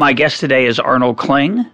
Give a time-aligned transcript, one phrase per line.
[0.00, 1.66] My guest today is Arnold Kling,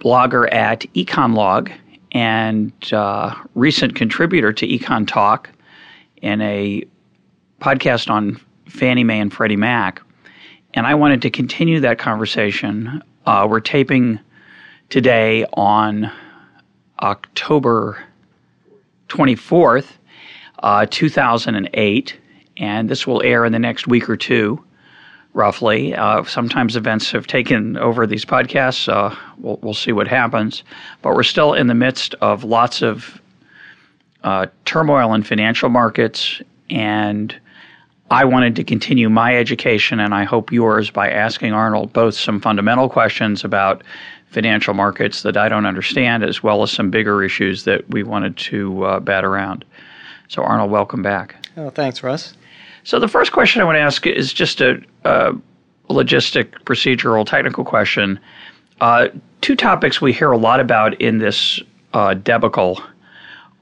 [0.00, 1.72] blogger at Econlog
[2.12, 5.48] and uh, recent contributor to Econ Talk
[6.20, 6.84] in a
[7.62, 10.02] podcast on Fannie Mae and Freddie Mac.
[10.74, 13.02] And I wanted to continue that conversation.
[13.24, 14.20] Uh, we're taping
[14.90, 16.12] today on
[17.00, 17.98] October
[19.08, 19.92] 24th,
[20.58, 22.14] uh, 2008,
[22.58, 24.62] and this will air in the next week or two,
[25.38, 25.94] roughly.
[25.94, 28.92] Uh, sometimes events have taken over these podcasts.
[28.92, 30.64] Uh, we'll, we'll see what happens.
[31.00, 33.20] But we're still in the midst of lots of
[34.24, 37.34] uh, turmoil in financial markets, and
[38.10, 42.40] I wanted to continue my education, and I hope yours, by asking Arnold both some
[42.40, 43.84] fundamental questions about
[44.30, 48.36] financial markets that I don't understand, as well as some bigger issues that we wanted
[48.38, 49.64] to uh, bat around.
[50.26, 51.46] So, Arnold, welcome back.
[51.56, 52.34] Oh, thanks, Russ.
[52.82, 57.64] So, the first question I want to ask is just a, a logistic, procedural, technical
[57.64, 58.18] question.
[58.80, 59.08] Uh,
[59.40, 61.60] two topics we hear a lot about in this
[61.94, 62.82] uh, debacle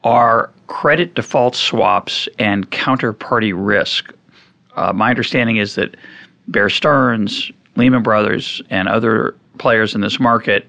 [0.04, 4.12] are credit default swaps and counterparty risk.
[4.74, 5.96] Uh, my understanding is that
[6.48, 10.66] Bear Stearns, Lehman Brothers, and other players in this market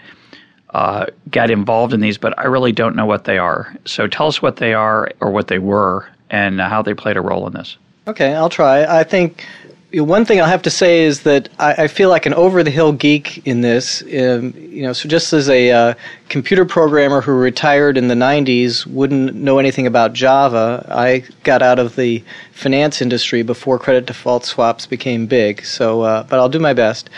[0.72, 3.76] uh, got involved in these, but I really don't know what they are.
[3.86, 7.22] So tell us what they are or what they were and how they played a
[7.22, 7.78] role in this.
[8.08, 8.84] Okay, I'll try.
[8.86, 9.46] I think
[9.94, 12.70] one thing I'll have to say is that I, I feel like an over the
[12.72, 14.02] hill geek in this.
[14.02, 15.94] Um, you know, so just as a uh,
[16.28, 21.80] computer programmer who retired in the '90s wouldn't know anything about Java, I got out
[21.80, 25.64] of the finance industry before credit default swaps became big.
[25.64, 27.10] So, uh, but I'll do my best.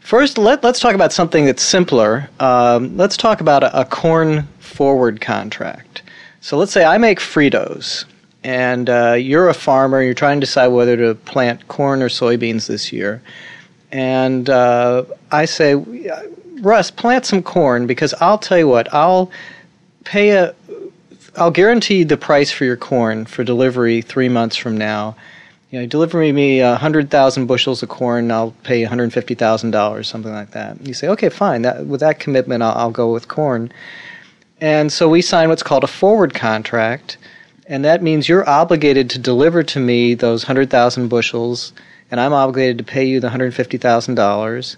[0.00, 2.28] First, let, us talk about something that's simpler.
[2.38, 6.02] Um, let's talk about a, a, corn forward contract.
[6.42, 8.04] So let's say I make Fritos,
[8.44, 12.08] and uh, you're a farmer, and you're trying to decide whether to plant corn or
[12.08, 13.22] soybeans this year.
[13.90, 15.74] And uh, I say,
[16.60, 19.30] Russ, plant some corn because I'll tell you what, I'll
[20.04, 20.54] pay a,
[21.36, 25.16] I'll guarantee the price for your corn for delivery three months from now
[25.74, 29.34] you know, deliver me a hundred thousand bushels of corn, I'll pay one hundred fifty
[29.34, 30.80] thousand dollars, something like that.
[30.86, 31.62] You say, okay, fine.
[31.62, 33.72] That, with that commitment, I'll, I'll go with corn.
[34.60, 37.16] And so we sign what's called a forward contract,
[37.66, 41.72] and that means you're obligated to deliver to me those hundred thousand bushels,
[42.10, 44.76] and I'm obligated to pay you the hundred fifty thousand uh, dollars.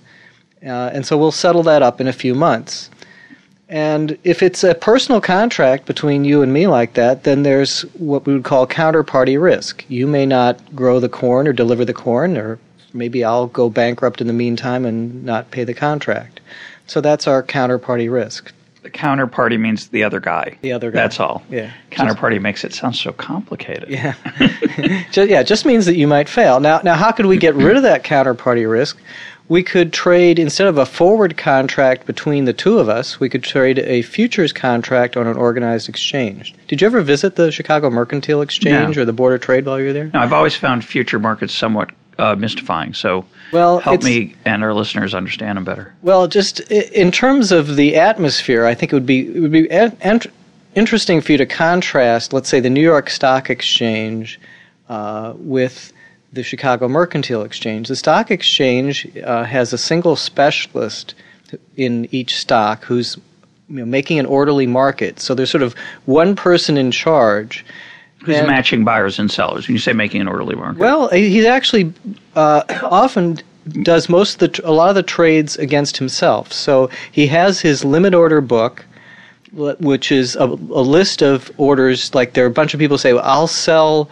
[0.62, 2.90] And so we'll settle that up in a few months.
[3.68, 8.24] And if it's a personal contract between you and me like that, then there's what
[8.24, 9.84] we would call counterparty risk.
[9.88, 12.60] You may not grow the corn or deliver the corn, or
[12.92, 16.40] maybe I'll go bankrupt in the meantime and not pay the contract.
[16.86, 18.52] So that's our counterparty risk.
[18.86, 20.58] The counterparty means the other guy.
[20.62, 21.00] The other guy.
[21.00, 21.42] That's all.
[21.50, 21.72] Yeah.
[21.90, 23.88] Counterparty just, makes it sound so complicated.
[23.88, 24.14] Yeah.
[25.10, 26.60] just, yeah, just means that you might fail.
[26.60, 28.96] Now, now, how could we get rid of that counterparty risk?
[29.48, 33.42] we could trade instead of a forward contract between the two of us, we could
[33.42, 36.54] trade a futures contract on an organized exchange.
[36.68, 39.02] Did you ever visit the Chicago Mercantile Exchange no.
[39.02, 40.10] or the Board of Trade while you were there?
[40.12, 42.94] No, I've always found future markets somewhat uh, mystifying.
[42.94, 45.94] So, well, help me and our listeners understand them better.
[46.02, 49.70] Well, just in terms of the atmosphere, I think it would be it would be
[49.70, 50.30] ent-
[50.74, 54.40] interesting for you to contrast, let's say, the New York Stock Exchange
[54.88, 55.92] uh, with
[56.32, 57.88] the Chicago Mercantile Exchange.
[57.88, 61.14] The stock exchange uh, has a single specialist
[61.76, 63.16] in each stock who's
[63.68, 65.18] you know, making an orderly market.
[65.20, 65.74] So there's sort of
[66.04, 67.64] one person in charge.
[68.26, 70.78] Who's and, matching buyers and sellers when you say making an orderly market?
[70.78, 71.92] Well, he actually
[72.34, 73.38] uh, often
[73.82, 76.52] does most of the a lot of the trades against himself.
[76.52, 78.84] So he has his limit order book,
[79.52, 82.14] which is a, a list of orders.
[82.14, 84.10] Like there are a bunch of people say, well, "I'll sell."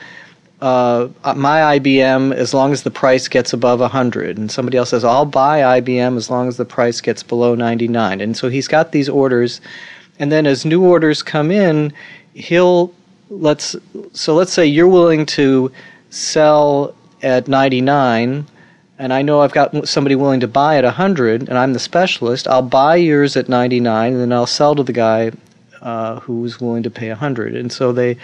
[0.65, 4.39] uh, my IBM as long as the price gets above 100.
[4.39, 8.21] And somebody else says, I'll buy IBM as long as the price gets below 99.
[8.23, 9.61] And so he's got these orders.
[10.19, 11.93] And then as new orders come in,
[12.33, 12.95] he'll
[13.31, 13.77] let's
[14.13, 15.73] so let's say you're willing to
[16.11, 18.47] sell at 99
[18.99, 22.47] and I know I've got somebody willing to buy at 100 and I'm the specialist,
[22.47, 25.33] I'll buy yours at 99 and then I'll sell to the guy
[25.83, 27.57] uh, who's willing to pay 100.
[27.57, 28.17] And so they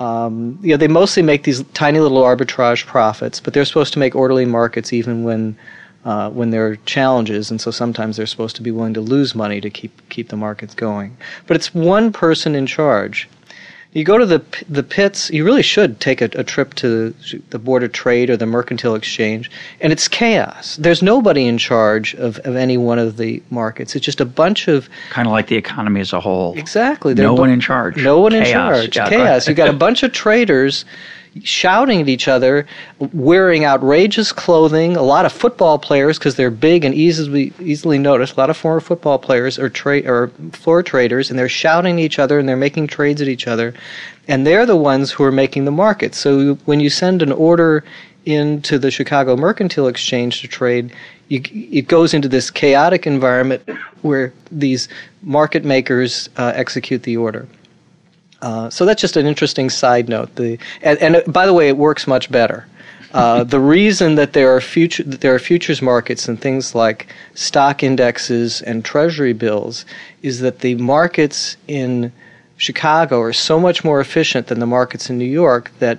[0.00, 3.98] um, you know, they mostly make these tiny little arbitrage profits, but they're supposed to
[3.98, 5.56] make orderly markets even when
[6.04, 9.34] uh, when there are challenges, and so sometimes they're supposed to be willing to lose
[9.34, 11.16] money to keep keep the markets going.
[11.46, 13.28] But it's one person in charge.
[13.98, 15.28] You go to the the pits.
[15.30, 17.12] You really should take a, a, trip to
[17.50, 19.50] the Board of Trade or the Mercantile Exchange,
[19.80, 20.76] and it's chaos.
[20.76, 23.96] There's nobody in charge of, of any one of the markets.
[23.96, 26.56] It's just a bunch of kind of like the economy as a whole.
[26.56, 27.12] Exactly.
[27.12, 27.96] No one in charge.
[27.96, 28.46] No one chaos.
[28.46, 28.96] in charge.
[28.96, 29.48] Yeah, chaos.
[29.48, 30.84] You got a bunch of traders
[31.44, 32.66] shouting at each other,
[32.98, 34.96] wearing outrageous clothing.
[34.96, 38.36] A lot of football players, because they're big and easily easily noticed.
[38.36, 42.04] A lot of former football players are tra- or floor traders, and they're shouting at
[42.04, 43.74] each other and they're making trades at each other,
[44.26, 46.14] and they're the ones who are making the market.
[46.14, 47.84] So when you send an order
[48.24, 50.92] into the Chicago Mercantile Exchange to trade,
[51.28, 53.62] you, it goes into this chaotic environment
[54.02, 54.88] where these
[55.22, 57.48] market makers uh, execute the order.
[58.40, 60.34] Uh, so that's just an interesting side note.
[60.36, 62.66] The and, and by the way, it works much better.
[63.12, 67.12] Uh, the reason that there are future that there are futures markets and things like
[67.34, 69.84] stock indexes and treasury bills
[70.22, 72.12] is that the markets in
[72.56, 75.98] Chicago are so much more efficient than the markets in New York that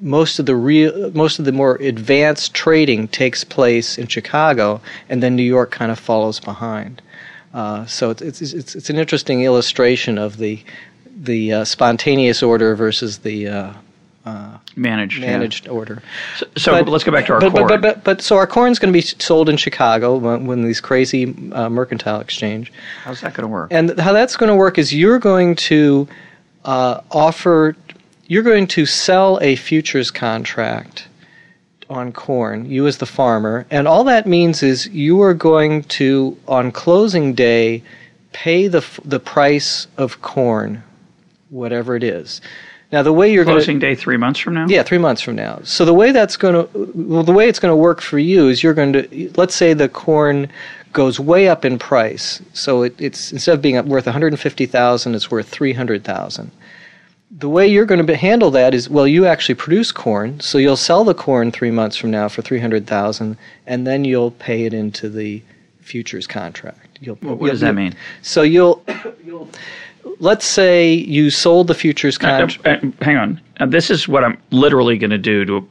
[0.00, 5.22] most of the real most of the more advanced trading takes place in Chicago and
[5.22, 7.00] then New York kind of follows behind.
[7.54, 10.62] Uh, so it's, it's, it's it's an interesting illustration of the
[11.16, 13.72] the uh, spontaneous order versus the uh,
[14.26, 15.72] uh, managed managed yeah.
[15.72, 16.02] order.
[16.36, 17.68] So, so but, let's go back to our but, corn.
[17.68, 20.62] But, but, but, so our corn is going to be sold in Chicago when, when
[20.62, 22.72] these crazy uh, mercantile exchange.
[23.04, 23.72] How's that going to work?
[23.72, 26.08] And how that's going to work is you're going to
[26.64, 27.76] uh, offer,
[28.26, 31.06] you're going to sell a futures contract
[31.88, 36.36] on corn, you as the farmer, and all that means is you are going to
[36.48, 37.80] on closing day
[38.32, 40.82] pay the the price of corn
[41.56, 42.40] whatever it is.
[42.92, 44.66] Now, the way you're closing gonna, day three months from now.
[44.68, 45.60] Yeah, three months from now.
[45.64, 48.48] So the way that's going to, well, the way it's going to work for you
[48.48, 50.48] is you're going to, let's say the corn
[50.92, 52.40] goes way up in price.
[52.52, 56.50] So it, it's instead of being worth 150,000, it's worth 300,000.
[57.38, 60.76] The way you're going to handle that is, well, you actually produce corn, so you'll
[60.76, 63.36] sell the corn three months from now for 300,000,
[63.66, 65.42] and then you'll pay it into the
[65.80, 66.98] futures contract.
[67.00, 67.94] You'll, what you'll, does that mean?
[68.22, 68.82] So you'll,
[69.24, 69.48] you'll
[70.20, 72.58] let's say you sold the futures contract.
[72.66, 73.40] Uh, uh, hang on.
[73.60, 75.44] Uh, this is what I'm literally going to do.
[75.44, 75.68] To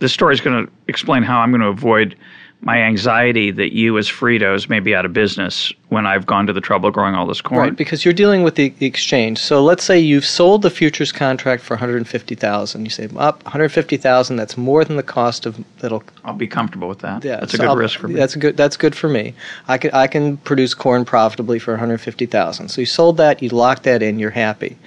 [0.00, 2.16] this story is going to explain how I'm going to avoid
[2.64, 6.52] my anxiety that you as Fritos may be out of business when I've gone to
[6.52, 7.60] the trouble of growing all this corn.
[7.60, 9.38] Right, because you're dealing with the exchange.
[9.38, 12.84] So let's say you've sold the futures contract for 150,000.
[12.84, 14.36] You say up 150,000.
[14.36, 16.02] That's more than the cost of that'll.
[16.24, 17.22] I'll be comfortable with that.
[17.22, 18.14] Yeah, that's so a good I'll, risk for me.
[18.14, 18.56] That's good.
[18.56, 19.34] That's good for me.
[19.68, 22.70] I can I can produce corn profitably for 150,000.
[22.70, 23.42] So you sold that.
[23.42, 24.18] You locked that in.
[24.18, 24.78] You're happy.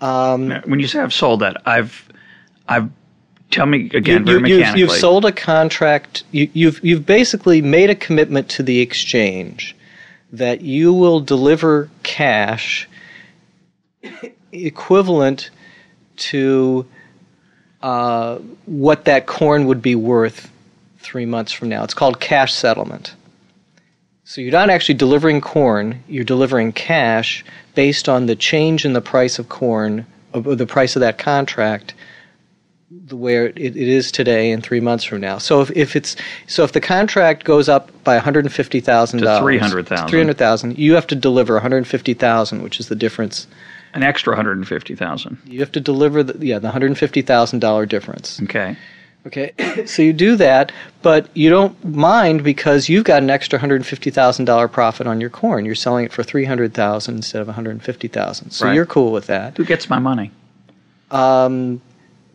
[0.00, 2.08] Um, when you say I've sold that, I've
[2.66, 2.88] I've
[3.54, 4.80] Tell me again, you, very you, mechanically.
[4.80, 6.24] You've, you've sold a contract.
[6.32, 9.76] You, you've you've basically made a commitment to the exchange
[10.32, 12.88] that you will deliver cash
[14.52, 15.50] equivalent
[16.16, 16.84] to
[17.82, 20.50] uh, what that corn would be worth
[20.98, 21.84] three months from now.
[21.84, 23.14] It's called cash settlement.
[24.24, 27.44] So you're not actually delivering corn; you're delivering cash
[27.76, 31.94] based on the change in the price of corn, of the price of that contract
[33.06, 35.38] the where it, it is today and three months from now.
[35.38, 38.80] So if, if it's so if the contract goes up by one hundred and fifty
[38.80, 42.14] thousand dollars, three hundred thousand, three hundred thousand, you have to deliver one hundred fifty
[42.14, 43.46] thousand, which is the difference.
[43.94, 45.38] An extra one hundred and fifty thousand.
[45.44, 48.40] You have to deliver the yeah the one hundred and fifty thousand dollar difference.
[48.42, 48.76] Okay.
[49.26, 49.52] Okay,
[49.86, 50.70] so you do that,
[51.00, 55.20] but you don't mind because you've got an extra hundred fifty thousand dollar profit on
[55.20, 55.64] your corn.
[55.64, 58.50] You're selling it for three hundred thousand instead of one hundred fifty thousand.
[58.50, 58.74] So right.
[58.74, 59.56] you're cool with that.
[59.56, 60.30] Who gets my money?
[61.10, 61.80] Um,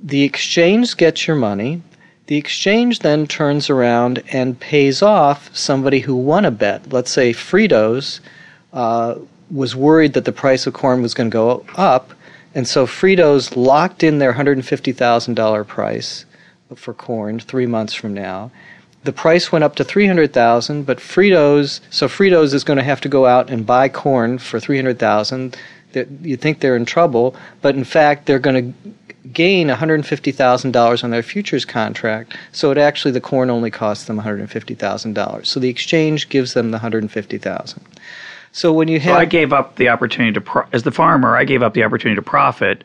[0.02, 1.82] the exchange gets your money.
[2.28, 6.94] The exchange then turns around and pays off somebody who won a bet.
[6.94, 8.20] Let's say Fritos
[8.72, 9.16] uh,
[9.50, 12.14] was worried that the price of corn was going to go up,
[12.54, 16.26] and so Fritos locked in their $150,000 price
[16.76, 18.52] for corn three months from now.
[19.04, 23.10] The price went up to 300,000, but Fritos, so Fritos is going to have to
[23.10, 25.58] go out and buy corn for 300,000.
[26.22, 28.94] You think they're in trouble, but in fact they're going to
[29.34, 35.46] gain $150,000 on their futures contract, so it actually the corn only costs them $150,000.
[35.46, 37.82] So the exchange gives them the 150,000.
[38.52, 41.38] So when you have so I gave up the opportunity to pro- as the farmer,
[41.38, 42.84] I gave up the opportunity to profit,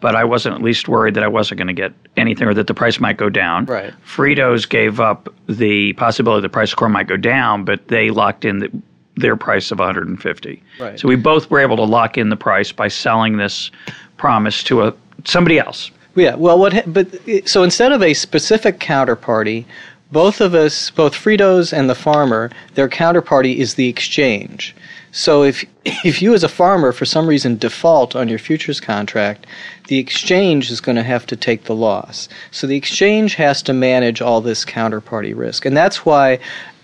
[0.00, 2.66] but I wasn't at least worried that I wasn't going to get anything or that
[2.66, 3.66] the price might go down.
[3.66, 3.92] Right.
[4.06, 8.10] Fritos gave up the possibility that the price of corn might go down, but they
[8.10, 8.70] locked in the,
[9.16, 10.62] their price of 150.
[10.80, 10.98] Right.
[10.98, 13.70] So we both were able to lock in the price by selling this
[14.16, 14.94] promise to a
[15.24, 15.90] somebody else.
[16.14, 16.36] Yeah.
[16.36, 16.92] Well, what?
[16.92, 17.08] But
[17.46, 19.64] so instead of a specific counterparty,
[20.12, 24.74] both of us, both Fritos and the farmer, their counterparty is the exchange.
[25.10, 29.46] So if if you as a farmer for some reason default on your futures contract,
[29.88, 32.28] the exchange is going to have to take the loss.
[32.50, 35.64] So the exchange has to manage all this counterparty risk.
[35.64, 36.38] And that's why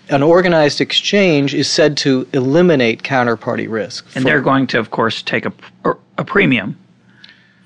[0.09, 4.05] an organized exchange is said to eliminate counterparty risk.
[4.13, 5.53] And they're going to, of course, take a,
[6.17, 6.77] a premium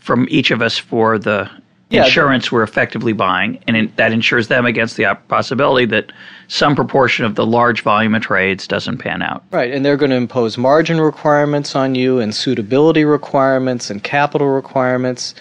[0.06, 1.50] from each of us for the
[1.90, 6.12] yeah, insurance we're effectively buying, and in, that insures them against the possibility that
[6.48, 9.44] some proportion of the large volume of trades doesn't pan out.
[9.52, 14.50] Right, and they're going to impose margin requirements on you, and suitability requirements, and capital
[14.50, 15.34] requirements,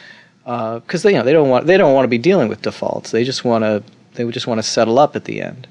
[0.44, 2.62] because uh, they you know they don't want they don't want to be dealing with
[2.62, 3.10] defaults.
[3.10, 3.82] They just want to
[4.14, 5.66] they just want to settle up at the end.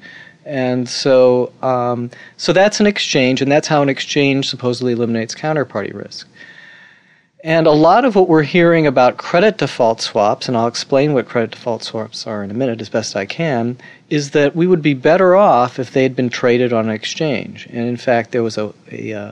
[0.46, 5.94] And so, um, so that's an exchange, and that's how an exchange supposedly eliminates counterparty
[5.94, 6.28] risk.
[7.44, 11.28] And a lot of what we're hearing about credit default swaps, and I'll explain what
[11.28, 13.78] credit default swaps are in a minute as best I can,
[14.10, 17.68] is that we would be better off if they had been traded on an exchange.
[17.70, 19.32] And in fact, there was a, a uh,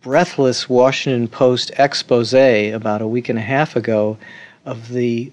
[0.00, 4.16] breathless Washington Post expose about a week and a half ago
[4.64, 5.32] of the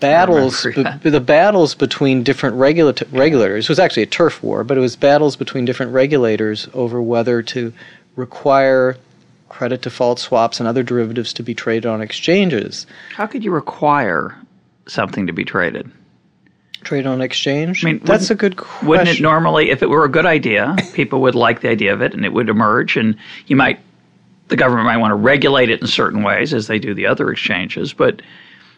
[0.00, 3.64] battles the battles between different regula- regulators.
[3.64, 7.42] It was actually a turf war, but it was battles between different regulators over whether
[7.42, 7.72] to
[8.14, 8.96] require
[9.48, 12.86] credit default swaps and other derivatives to be traded on exchanges.
[13.14, 14.36] How could you require
[14.86, 15.90] something to be traded?
[16.82, 17.84] Trade on exchange?
[17.84, 18.88] I mean, that's a good question.
[18.88, 22.00] Wouldn't it normally, if it were a good idea, people would like the idea of
[22.02, 23.80] it and it would emerge and you might,
[24.48, 27.30] the government might want to regulate it in certain ways as they do the other
[27.30, 28.22] exchanges, but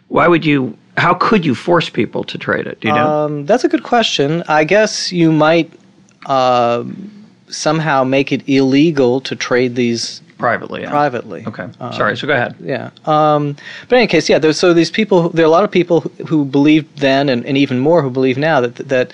[0.08, 2.80] why would you, how could you force people to trade it?
[2.80, 3.24] Do you know?
[3.24, 4.42] Um, that's a good question.
[4.48, 5.70] I guess you might
[6.24, 6.84] uh,
[7.48, 10.82] somehow make it illegal to trade these privately.
[10.82, 10.90] Yeah.
[10.90, 11.44] Privately.
[11.46, 11.68] Okay.
[11.80, 12.16] Um, Sorry.
[12.16, 12.56] So go ahead.
[12.60, 12.90] Yeah.
[13.04, 13.56] Um,
[13.88, 14.50] but in any case, yeah.
[14.52, 17.78] so these people, there are a lot of people who believed then, and, and even
[17.78, 19.12] more who believe now that that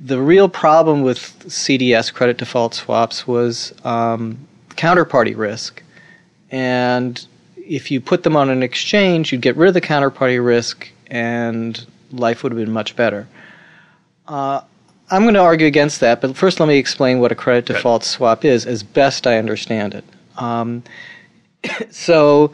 [0.00, 4.38] the real problem with CDS credit default swaps was um,
[4.70, 5.82] counterparty risk,
[6.50, 10.88] and if you put them on an exchange, you'd get rid of the counterparty risk,
[11.08, 13.26] and life would have been much better.
[14.26, 14.60] Uh,
[15.10, 18.04] I'm going to argue against that, but first let me explain what a credit default
[18.04, 20.04] swap is, as best I understand it.
[20.38, 20.82] Um,
[21.90, 22.52] so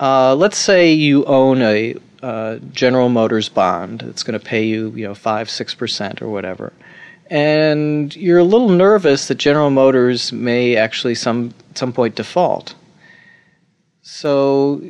[0.00, 4.90] uh, let's say you own a uh, General Motors bond that's going to pay you,
[4.90, 6.72] you know, five, six percent or whatever,
[7.28, 12.74] and you're a little nervous that General Motors may actually some some point default.
[14.02, 14.82] So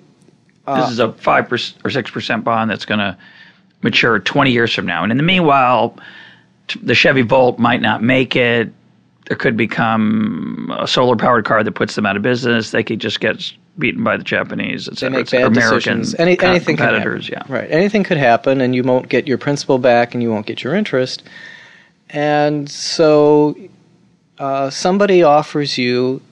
[0.66, 3.16] uh, this is a five percent or six percent bond that's going to
[3.82, 5.96] mature 20 years from now, and in the meanwhile,
[6.82, 8.72] the Chevy Volt might not make it
[9.30, 12.72] there could become a solar powered car that puts them out of business.
[12.72, 15.08] They could just get beaten by the Japanese, etc.
[15.08, 16.16] They make bad American decisions.
[16.16, 17.44] Any, anything competitors, yeah.
[17.48, 17.70] Right.
[17.70, 20.74] Anything could happen, and you won't get your principal back, and you won't get your
[20.74, 21.22] interest.
[22.08, 23.56] And so,
[24.40, 26.22] uh, somebody offers you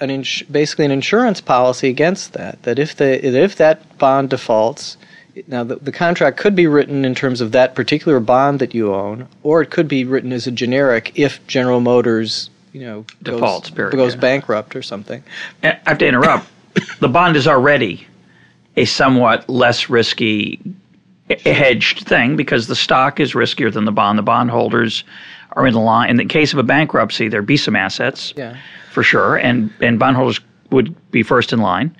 [0.00, 2.62] an ins- basically an insurance policy against that.
[2.64, 4.98] That if the if that bond defaults,
[5.46, 8.94] now, the, the contract could be written in terms of that particular bond that you
[8.94, 13.70] own, or it could be written as a generic if General Motors, you know, defaults,
[13.70, 14.20] goes, goes yeah.
[14.20, 15.22] bankrupt or something.
[15.62, 16.46] I have to interrupt.
[17.00, 18.06] the bond is already
[18.76, 20.60] a somewhat less risky
[21.44, 24.18] hedged thing because the stock is riskier than the bond.
[24.18, 25.04] The bondholders
[25.52, 26.10] are in the line.
[26.10, 28.56] In the case of a bankruptcy, there'd be some assets, yeah.
[28.90, 30.40] for sure, and and bondholders
[30.70, 31.96] would be first in line.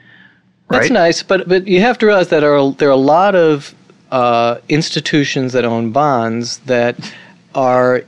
[0.68, 0.92] That's right?
[0.92, 3.74] nice, but but you have to realize that there are, there are a lot of
[4.10, 6.96] uh, institutions that own bonds that
[7.54, 8.02] are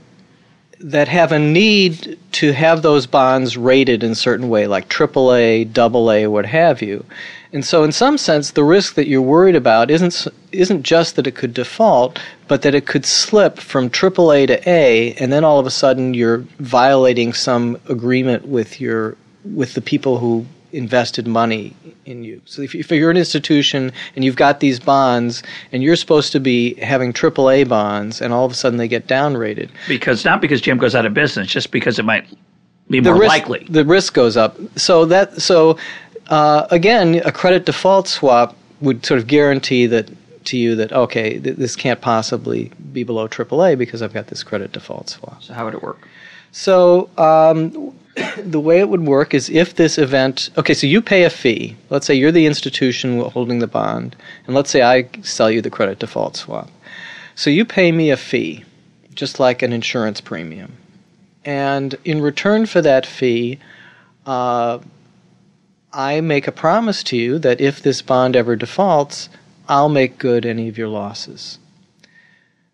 [0.80, 5.76] that have a need to have those bonds rated in a certain way, like AAA,
[5.76, 7.04] AA, what have you.
[7.52, 11.26] And so, in some sense, the risk that you're worried about isn't isn't just that
[11.26, 15.58] it could default, but that it could slip from AAA to A, and then all
[15.58, 21.74] of a sudden you're violating some agreement with your with the people who invested money
[22.04, 22.40] in you.
[22.44, 26.40] So if, if, you're an institution and you've got these bonds and you're supposed to
[26.40, 29.70] be having AAA bonds and all of a sudden they get downrated.
[29.86, 32.26] Because not because GM goes out of business, just because it might
[32.90, 33.66] be more risk, likely.
[33.68, 34.56] The risk goes up.
[34.76, 35.78] So that so
[36.28, 40.10] uh, again, a credit default swap would sort of guarantee that
[40.46, 44.42] to you that okay, th- this can't possibly be below AAA because I've got this
[44.42, 45.42] credit default swap.
[45.42, 46.06] So how would it work?
[46.52, 47.94] So um,
[48.38, 51.76] the way it would work is if this event, okay, so you pay a fee.
[51.90, 55.70] Let's say you're the institution holding the bond, and let's say I sell you the
[55.70, 56.70] credit default swap.
[57.34, 58.64] So you pay me a fee,
[59.14, 60.76] just like an insurance premium.
[61.44, 63.58] And in return for that fee,
[64.26, 64.80] uh,
[65.92, 69.28] I make a promise to you that if this bond ever defaults,
[69.68, 71.58] I'll make good any of your losses.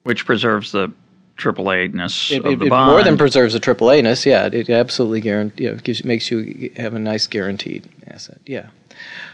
[0.02, 0.92] Which preserves the
[1.38, 4.24] AAA-ness It, of it- it more than preserves the AAA-ness.
[4.26, 8.38] Yeah, it, absolutely guarantee, you know, gives, makes you have a nice guaranteed asset.
[8.46, 8.68] Yeah.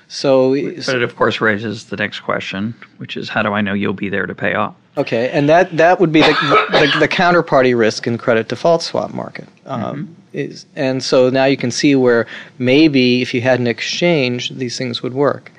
[0.09, 3.75] So, but it of course raises the next question, which is how do I know
[3.75, 4.75] you'll be there to pay off?
[4.97, 9.15] Okay, and that, that would be the, the, the counterparty risk in credit default swap
[9.15, 9.47] market.
[9.67, 12.27] Um, is, and so now you can see where
[12.59, 15.53] maybe if you had an exchange, these things would work.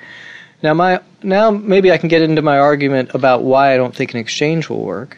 [0.62, 4.14] Now, my now maybe I can get into my argument about why I don't think
[4.14, 5.16] an exchange will work,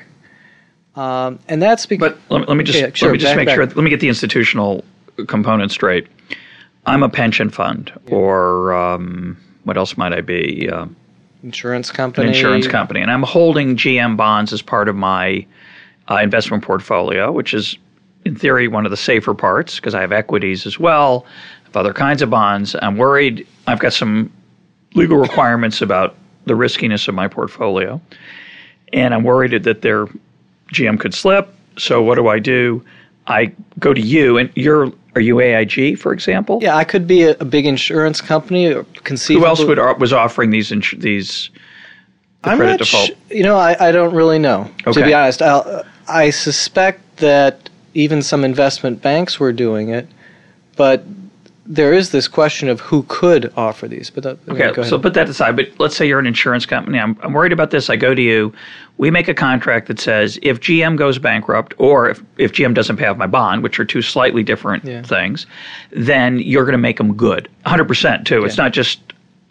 [0.97, 2.13] um, and that's because.
[2.13, 3.55] But let me, let me just Yeah, sure, let me just back- make back.
[3.57, 3.67] sure.
[3.67, 4.85] Let me get the institutional
[5.27, 6.07] component straight.
[6.87, 10.69] I'm a pension fund, or um, what else might I be?
[10.69, 10.87] Uh,
[11.43, 12.29] insurance an company.
[12.29, 15.47] insurance company, and I'm holding GM bonds as part of my
[16.11, 17.77] uh, investment portfolio, which is
[18.25, 21.25] in theory one of the safer parts because I have equities as well,
[21.63, 22.75] I have other kinds of bonds.
[22.81, 23.47] I'm worried.
[23.67, 24.31] I've got some
[24.95, 26.15] legal requirements about
[26.47, 28.01] the riskiness of my portfolio,
[28.93, 30.07] and I'm worried that their
[30.73, 31.49] GM could slip.
[31.77, 32.85] So what do I do?
[33.27, 36.59] I go to you, and you're are you AIG, for example?
[36.61, 38.73] Yeah, I could be a, a big insurance company.
[38.73, 41.51] Or conceivably, Who else would uh, was offering these these
[42.43, 43.09] the I'm credit not default?
[43.09, 44.71] sh- you know, I, I don't really know.
[44.85, 50.09] To be honest, I'll, I suspect that even some investment banks were doing it,
[50.77, 51.05] but
[51.67, 54.11] there is this question of who could offer these.
[54.11, 55.57] But uh, that, Okay, go so put that aside.
[55.57, 56.99] But let's say you're an insurance company.
[56.99, 57.89] I'm, I'm worried about this.
[57.89, 58.53] I go to you.
[58.99, 62.97] We make a contract that says if GM goes bankrupt or if, if GM doesn't
[62.97, 65.03] pay off my bond, which are two slightly different Yeah.
[65.03, 65.47] things,
[65.91, 67.49] then you're going to make them good.
[67.67, 68.45] 100% too.
[68.45, 69.01] It's not just,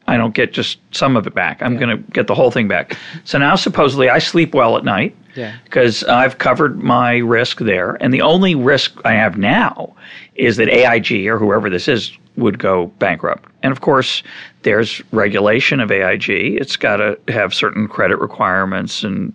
[0.07, 1.61] I don't get just some of it back.
[1.61, 2.97] I'm going to get the whole thing back.
[3.23, 5.57] So now supposedly I sleep well at night Yeah.
[5.63, 7.95] because I've covered my risk there.
[8.01, 9.95] And the only risk I have now
[10.35, 13.49] is that AIG or whoever this is would go bankrupt.
[13.61, 14.23] And of course,
[14.63, 16.29] there's regulation of AIG.
[16.29, 19.33] It's got to have certain credit requirements, and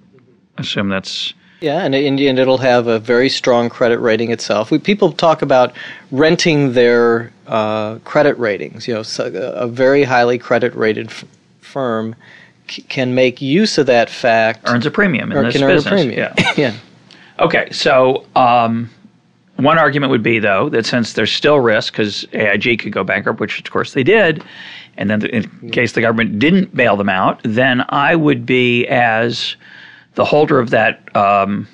[0.57, 4.71] I assume that's yeah, and, and and it'll have a very strong credit rating itself.
[4.71, 5.75] We, people talk about
[6.13, 8.87] renting their uh, credit ratings.
[8.87, 11.25] You know, so a very highly credit rated f-
[11.61, 12.15] firm
[12.71, 14.61] c- can make use of that fact.
[14.69, 15.93] earns a premium in or this can earn business.
[15.93, 16.35] a premium.
[16.37, 16.53] Yeah.
[16.57, 16.75] yeah.
[17.41, 18.91] Okay, so um,
[19.57, 23.41] one argument would be though that since there's still risk because AIG could go bankrupt,
[23.41, 24.43] which of course they did,
[24.97, 29.57] and then in case the government didn't bail them out, then I would be as
[30.15, 31.69] the holder of that um,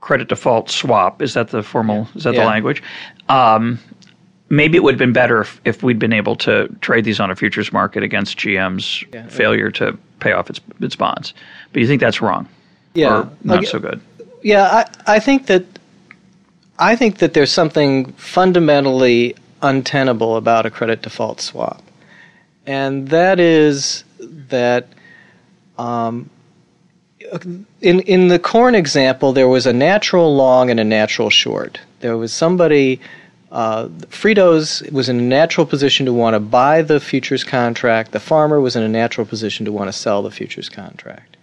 [0.00, 1.22] credit default swap.
[1.22, 2.08] Is that the formal?
[2.14, 2.82] Is that the language?
[3.28, 3.78] Um,
[4.56, 7.30] maybe it would have been better if, if we'd been able to trade these on
[7.30, 9.26] a futures market against GM's Yeah.
[9.28, 11.34] failure to pay off its its bonds.
[11.72, 12.48] But you think that's wrong?
[12.94, 13.20] Yeah.
[13.20, 13.66] Or not Okay.
[13.66, 14.00] so good.
[14.42, 15.64] Yeah, I, I think that
[16.78, 21.82] I think that there's something fundamentally untenable about a credit default swap,
[22.66, 24.04] and that is
[24.50, 24.88] that
[25.78, 26.28] um,
[27.80, 31.80] in in the corn example, there was a natural long and a natural short.
[32.00, 33.00] There was somebody.
[33.54, 38.10] Uh, Fritos was in a natural position to want to buy the futures contract.
[38.10, 41.36] The farmer was in a natural position to want to sell the futures contract.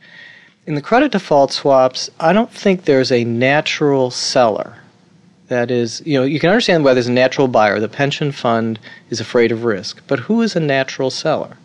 [0.67, 4.75] In the credit default swaps, I don't think there's a natural seller.
[5.47, 7.79] That is, you know, you can understand why there's a natural buyer.
[7.79, 8.77] The pension fund
[9.09, 11.55] is afraid of risk, but who is a natural seller?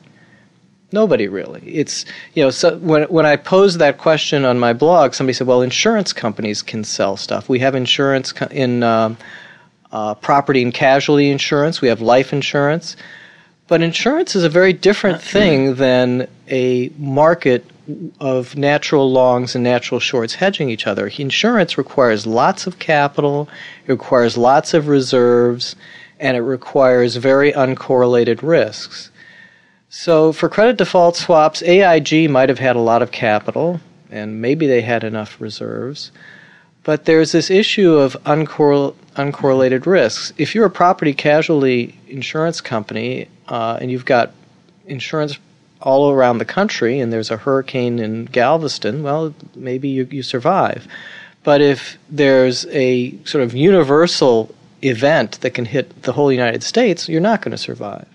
[0.93, 1.63] Nobody really.
[1.63, 2.05] It's
[2.35, 5.61] you know, so when when I posed that question on my blog, somebody said, "Well,
[5.61, 7.49] insurance companies can sell stuff.
[7.49, 9.17] We have insurance co- in um,
[9.93, 11.81] uh, property and casualty insurance.
[11.81, 12.97] We have life insurance."
[13.69, 17.65] But insurance is a very different thing than a market
[18.21, 21.11] of natural longs and natural shorts hedging each other.
[21.19, 23.49] Insurance requires lots of capital,
[23.87, 25.77] it requires lots of reserves,
[26.19, 29.11] and it requires very uncorrelated risks.
[29.89, 34.67] So for credit default swaps, AIG might have had a lot of capital, and maybe
[34.67, 36.11] they had enough reserves.
[36.87, 40.33] But there's this issue of uncorrel- uncorrelated risks.
[40.39, 44.31] If you're a property casualty insurance company uh, and you've got
[44.87, 45.37] insurance
[45.83, 50.87] all around the country and there's a hurricane in Galveston, well, maybe you, you survive.
[51.43, 57.09] But if there's a sort of universal event that can hit the whole United States,
[57.09, 58.07] you're not going to survive.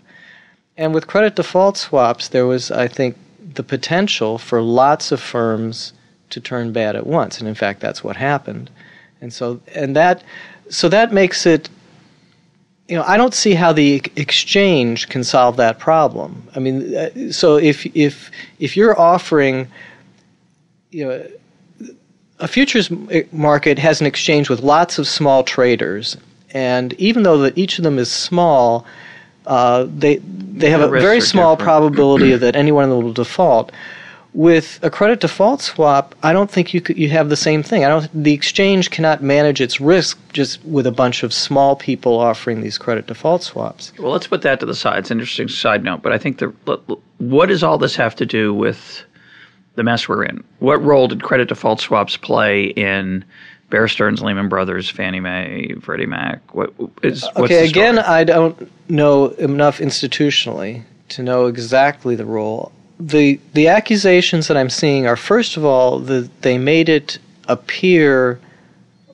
[0.77, 3.17] And with credit default swaps, there was, I think,
[3.53, 5.91] the potential for lots of firms
[6.31, 8.69] to turn bad at once, and in fact, that's what happened.
[9.21, 10.23] And so, and that,
[10.69, 11.69] so that makes it.
[12.87, 16.49] You know, I don't see how the exchange can solve that problem.
[16.55, 19.67] I mean, uh, so if if if you're offering,
[20.89, 21.25] you know,
[22.39, 22.89] a futures
[23.31, 26.17] market has an exchange with lots of small traders,
[26.53, 28.85] and even though that each of them is small,
[29.45, 31.67] uh, they they have The a very small different.
[31.93, 33.71] probability that anyone of them will default.
[34.33, 37.83] With a credit default swap, I don't think you could, you have the same thing.
[37.83, 38.09] I don't.
[38.23, 42.77] The exchange cannot manage its risk just with a bunch of small people offering these
[42.77, 43.91] credit default swaps.
[43.99, 44.99] Well, let's put that to the side.
[44.99, 46.47] It's an interesting side note, but I think the
[47.17, 49.03] what does all this have to do with
[49.75, 50.43] the mess we're in?
[50.59, 53.25] What role did credit default swaps play in
[53.69, 56.55] Bear Stearns, Lehman Brothers, Fannie Mae, Freddie Mac?
[56.55, 57.67] What is okay?
[57.67, 62.71] Again, I don't know enough institutionally to know exactly the role
[63.07, 68.39] the the accusations that I'm seeing are first of all that they made it appear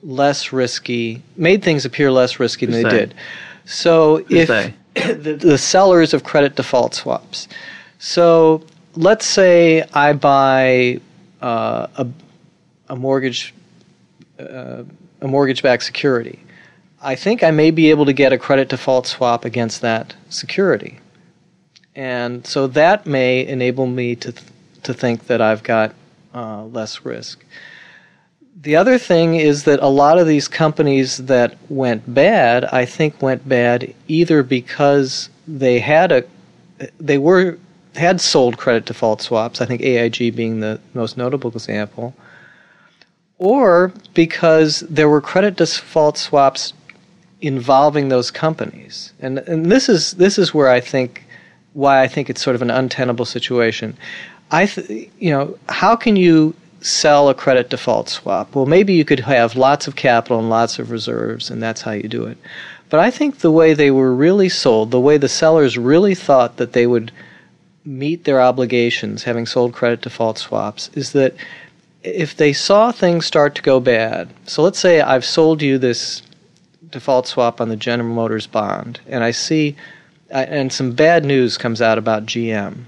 [0.02, 3.14] less risky, made things appear less risky than they, they did.
[3.64, 7.48] So Who's if the, the sellers of credit default swaps.
[7.98, 8.62] So
[8.94, 11.00] let's say I buy
[11.40, 12.06] uh, a
[12.88, 13.54] a mortgage
[14.38, 14.84] uh,
[15.20, 16.38] a mortgage-backed security.
[17.02, 21.00] I think I may be able to get a credit default swap against that security.
[21.98, 24.46] And so that may enable me to, th-
[24.84, 25.96] to think that I've got
[26.32, 27.44] uh, less risk.
[28.54, 33.20] The other thing is that a lot of these companies that went bad, I think
[33.20, 36.24] went bad either because they had a
[37.00, 37.58] they were
[37.96, 42.14] had sold credit default swaps, I think AIG being the most notable example,
[43.38, 46.72] or because there were credit default swaps
[47.40, 49.12] involving those companies.
[49.18, 51.24] And and this is this is where I think
[51.72, 53.96] why I think it's sort of an untenable situation.
[54.50, 58.54] I, th- you know, how can you sell a credit default swap?
[58.54, 61.92] Well, maybe you could have lots of capital and lots of reserves, and that's how
[61.92, 62.38] you do it.
[62.88, 66.56] But I think the way they were really sold, the way the sellers really thought
[66.56, 67.12] that they would
[67.84, 71.34] meet their obligations having sold credit default swaps, is that
[72.02, 76.22] if they saw things start to go bad, so let's say I've sold you this
[76.90, 79.76] default swap on the General Motors bond, and I see
[80.30, 82.84] and some bad news comes out about GM,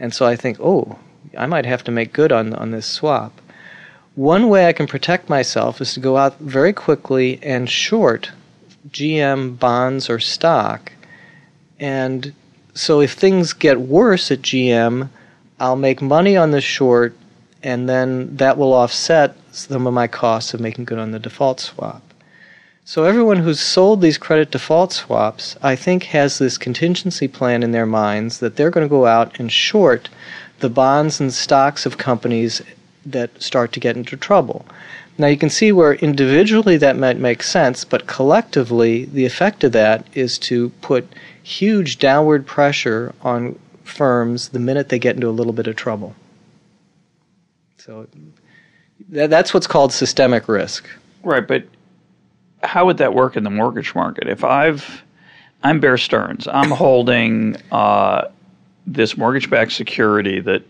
[0.00, 0.98] and so I think, oh,
[1.36, 3.40] I might have to make good on on this swap.
[4.14, 8.30] One way I can protect myself is to go out very quickly and short
[8.90, 10.92] GM bonds or stock,
[11.78, 12.34] and
[12.74, 15.08] so if things get worse at GM,
[15.60, 17.14] I'll make money on the short,
[17.62, 21.60] and then that will offset some of my costs of making good on the default
[21.60, 22.02] swap.
[22.84, 27.70] So everyone who's sold these credit default swaps, I think, has this contingency plan in
[27.70, 30.08] their minds that they're going to go out and short
[30.58, 32.60] the bonds and stocks of companies
[33.06, 34.66] that start to get into trouble.
[35.16, 39.72] Now you can see where individually that might make sense, but collectively the effect of
[39.72, 41.06] that is to put
[41.40, 46.16] huge downward pressure on firms the minute they get into a little bit of trouble.
[47.78, 48.08] So
[49.08, 50.88] that's what's called systemic risk.
[51.22, 51.64] Right, but
[52.62, 54.28] how would that work in the mortgage market?
[54.28, 55.02] If I've
[55.64, 58.28] I'm Bear Stearns, I'm holding uh,
[58.86, 60.62] this mortgage-backed security that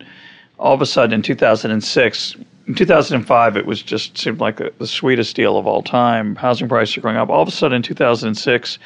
[0.59, 2.37] all of a sudden in 2006
[2.69, 6.37] in 2005 it was just seemed like the, the, sweetest deal of all time.
[6.37, 7.29] Housing prices are going up.
[7.29, 8.79] All of a sudden in 2006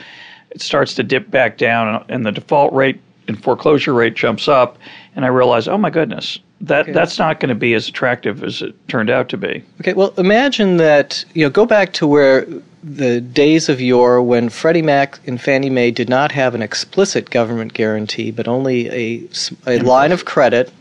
[0.50, 4.78] it starts to dip back down and, the default rate and foreclosure rate jumps up.
[5.16, 6.92] And i realize oh my goodness that okay.
[6.92, 9.62] that's not going to be as attractive as it turned out to be.
[9.80, 12.46] Okay well imagine that you know go back to where
[12.82, 17.30] the days of yore when Freddie Mac and Fannie Mae did not have an explicit
[17.30, 19.28] government guarantee, but only a,
[19.66, 20.72] a line of credit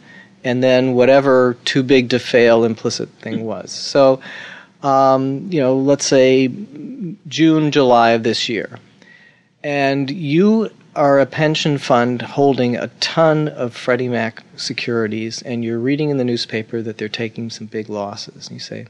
[0.43, 3.71] and then whatever too big to fail implicit thing was.
[3.71, 4.21] So,
[4.84, 6.49] um, you know, let's say
[7.27, 8.79] June, July of this year.
[9.63, 15.79] And you are a pension fund holding a ton of Freddie Mac securities, and you're
[15.79, 18.47] reading in the newspaper that they're taking some big losses.
[18.47, 18.86] And you say,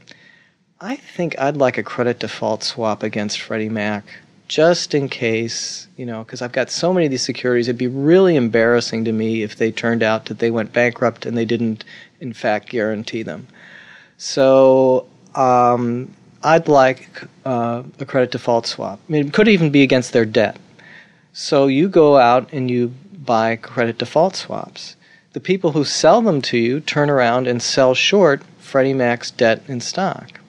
[0.82, 4.04] I think I'd like a credit default swap against Freddie Mac
[4.50, 7.70] just in case, you know, because I've got so many of these securities.
[7.70, 11.38] It'd be really embarrassing to me if they turned out that they went bankrupt and
[11.38, 11.86] they didn't,
[12.20, 13.48] in fact, guarantee them.
[14.18, 19.00] So um, I'd like uh, a credit default swap.
[19.08, 20.58] I mean, it could even be against their debt.
[21.32, 24.98] So you go out and you buy credit default swaps.
[25.32, 29.64] The people who sell them to you turn around and sell short Freddie Mac's debt
[29.68, 30.40] in stock.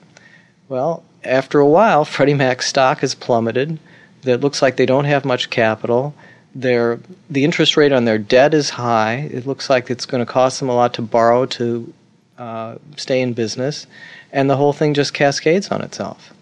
[0.69, 3.79] Well, after a while, Freddie Mac's stock has plummeted.
[4.23, 6.13] It looks like they don't have much capital.
[6.53, 6.99] Their,
[7.29, 9.29] the interest rate on their debt is high.
[9.31, 11.93] It looks like it's going to cost them a lot to borrow to
[12.37, 13.87] uh, stay in business.
[14.31, 16.33] And the whole thing just cascades on itself.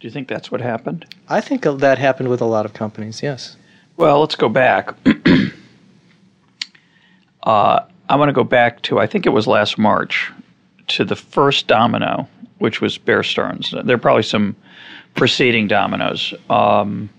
[0.00, 1.06] Do you think that's what happened?
[1.28, 3.56] I think that happened with a lot of companies, yes.
[3.96, 4.94] Well, let's go back.
[7.42, 10.32] uh, I want to go back to, I think it was last March,
[10.88, 12.28] to the first domino
[12.64, 13.74] which was Bear Stearns.
[13.84, 14.56] There are probably some
[15.14, 16.32] preceding dominoes.
[16.48, 17.10] Um,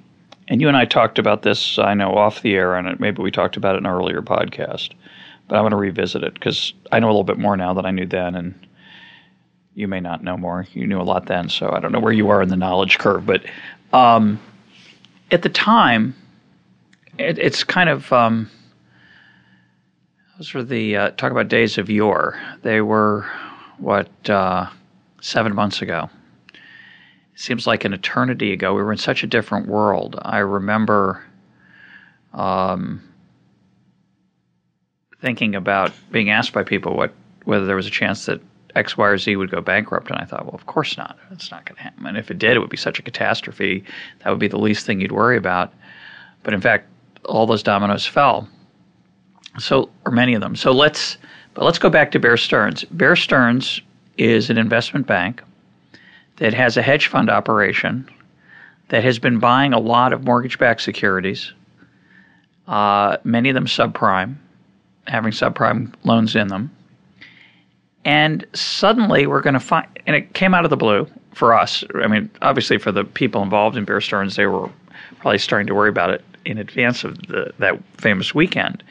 [0.48, 3.30] and you and I talked about this, I know, off the air, and maybe we
[3.30, 4.94] talked about it in an earlier podcast.
[5.48, 7.86] but I want to revisit it because I know a little bit more now than
[7.86, 8.68] I knew then, and
[9.76, 10.66] you may not know more.
[10.74, 12.98] You knew a lot then, so I don't know where you are in the knowledge
[12.98, 13.28] curve.
[13.28, 13.46] But
[13.94, 14.40] um,
[15.30, 16.16] at the time,
[17.20, 18.50] it, it's kind of um,
[20.40, 22.40] those were the uh, talk about days of yore.
[22.64, 23.30] They were
[23.78, 24.70] what uh,
[25.26, 26.10] seven months ago.
[26.54, 26.60] It
[27.40, 28.74] seems like an eternity ago.
[28.74, 30.20] We were in such a different world.
[30.22, 31.24] I remember.
[32.34, 33.02] Um,
[35.22, 37.14] thinking about being asked by people what
[37.46, 38.40] whether there was a chance that
[38.76, 41.18] X, Y, or Z would go bankrupt, and I thought, well, of course not.
[41.32, 42.06] It's not going to happen.
[42.06, 43.84] And if it did, it would be such a catastrophe.
[44.20, 45.74] That would be the least thing you'd worry about.
[46.44, 46.90] But in fact,
[47.24, 48.50] all those dominoes fell.
[49.60, 50.56] So, or many of them.
[50.56, 51.18] So let's,
[51.54, 52.84] but let's go back to Bear Stearns.
[52.86, 53.80] Bear Stearns
[54.18, 55.42] is an investment bank
[56.38, 58.10] that has a hedge fund operation
[58.90, 61.54] that has been buying a lot of mortgage-backed securities,
[62.68, 64.36] uh, many of them subprime
[65.08, 66.70] having subprime loans in them.
[68.04, 71.84] And suddenly we're going to find, and it came out of the blue for us.
[71.96, 74.70] I mean, obviously for the people involved in Bear Stearns, they were
[75.20, 78.84] probably starting to worry about it in advance of the, that famous weekend.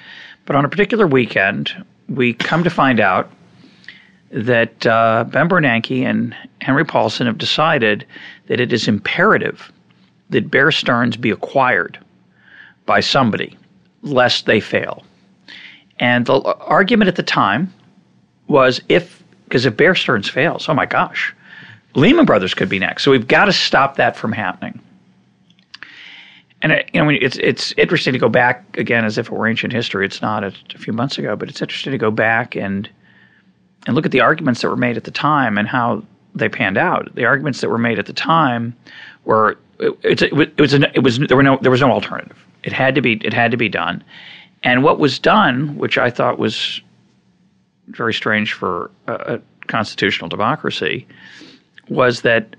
[0.46, 1.72] But on a particular weekend,
[2.08, 3.30] we come to find out
[4.34, 8.04] that uh, Ben Bernanke and Henry Paulson have decided
[8.48, 9.72] that it is imperative
[10.30, 11.98] that Bear Stearns be acquired
[12.84, 13.56] by somebody,
[14.02, 15.04] lest they fail.
[16.00, 17.72] And the argument at the time
[18.48, 21.32] was if, because if Bear Stearns fails, oh my gosh,
[21.94, 23.04] Lehman Brothers could be next.
[23.04, 24.80] So we've got to stop that from happening.
[26.60, 29.72] And you know, it's it's interesting to go back again as if it were ancient
[29.72, 30.06] history.
[30.06, 32.88] It's not a, a few months ago, but it's interesting to go back and
[33.86, 36.02] and look at the arguments that were made at the time and how
[36.34, 37.14] they panned out.
[37.14, 38.74] The arguments that were made at the time
[39.24, 42.38] were it, it, it was an, it was there were no there was no alternative.
[42.62, 44.02] It had to be it had to be done,
[44.62, 46.80] and what was done, which I thought was
[47.88, 51.06] very strange for a, a constitutional democracy,
[51.88, 52.56] was that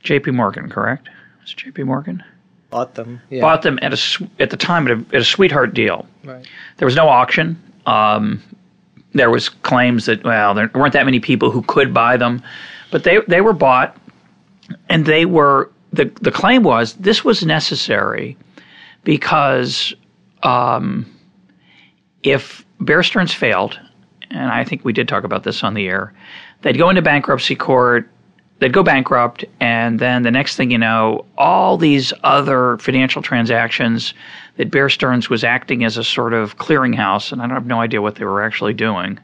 [0.00, 0.32] J.P.
[0.32, 1.08] Morgan, correct?
[1.40, 1.84] Was J.P.
[1.84, 2.22] Morgan?
[2.70, 3.20] Bought them.
[3.30, 3.40] Yeah.
[3.40, 6.06] Bought them at a at the time at a, at a sweetheart deal.
[6.24, 6.46] Right.
[6.76, 7.60] There was no auction.
[7.86, 8.42] Um,
[9.12, 12.42] there was claims that well, there weren't that many people who could buy them,
[12.90, 13.96] but they they were bought,
[14.88, 18.36] and they were the the claim was this was necessary
[19.04, 19.92] because
[20.42, 21.06] um,
[22.22, 23.78] if Bear Stearns failed,
[24.30, 26.12] and I think we did talk about this on the air,
[26.62, 28.08] they'd go into bankruptcy court,
[28.60, 34.14] they'd go bankrupt, and then the next thing you know, all these other financial transactions
[34.56, 37.80] that Bear Stearns was acting as a sort of clearinghouse, and I don't have no
[37.80, 39.18] idea what they were actually doing.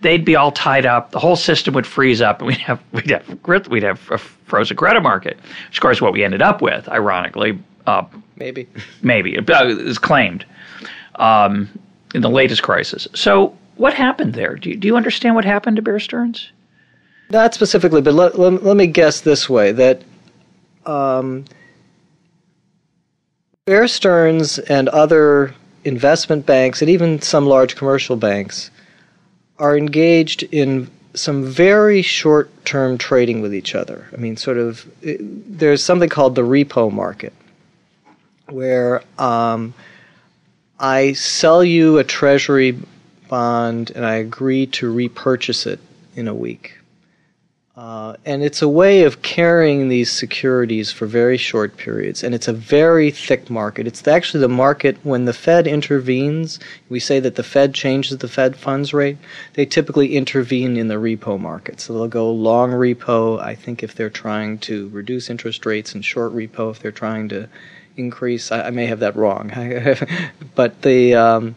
[0.00, 1.10] They'd be all tied up.
[1.10, 4.76] The whole system would freeze up, and we'd have we'd have we'd have a frozen
[4.76, 5.36] credit market,
[5.68, 7.58] which of course is what we ended up with, ironically.
[7.86, 8.04] Uh,
[8.36, 8.68] maybe,
[9.02, 10.44] maybe it is claimed
[11.16, 11.68] um,
[12.14, 13.08] in the latest crisis.
[13.14, 14.56] So, what happened there?
[14.56, 16.52] Do you, do you understand what happened to Bear Stearns?
[17.30, 20.02] Not specifically, but let, let, let me guess this way that
[20.86, 21.44] um,
[23.66, 28.70] Bear Stearns and other investment banks, and even some large commercial banks,
[29.58, 34.08] are engaged in some very short term trading with each other.
[34.12, 35.18] I mean, sort of, it,
[35.58, 37.34] there's something called the repo market,
[38.48, 39.74] where um,
[40.78, 42.78] I sell you a treasury
[43.28, 45.80] bond and I agree to repurchase it
[46.16, 46.77] in a week.
[47.78, 52.24] Uh, and it's a way of carrying these securities for very short periods.
[52.24, 53.86] And it's a very thick market.
[53.86, 56.58] It's actually the market when the Fed intervenes.
[56.88, 59.16] We say that the Fed changes the Fed funds rate.
[59.54, 61.78] They typically intervene in the repo market.
[61.78, 66.04] So they'll go long repo, I think, if they're trying to reduce interest rates, and
[66.04, 67.48] short repo if they're trying to
[67.96, 68.50] increase.
[68.50, 69.52] I, I may have that wrong,
[70.56, 71.54] but the um,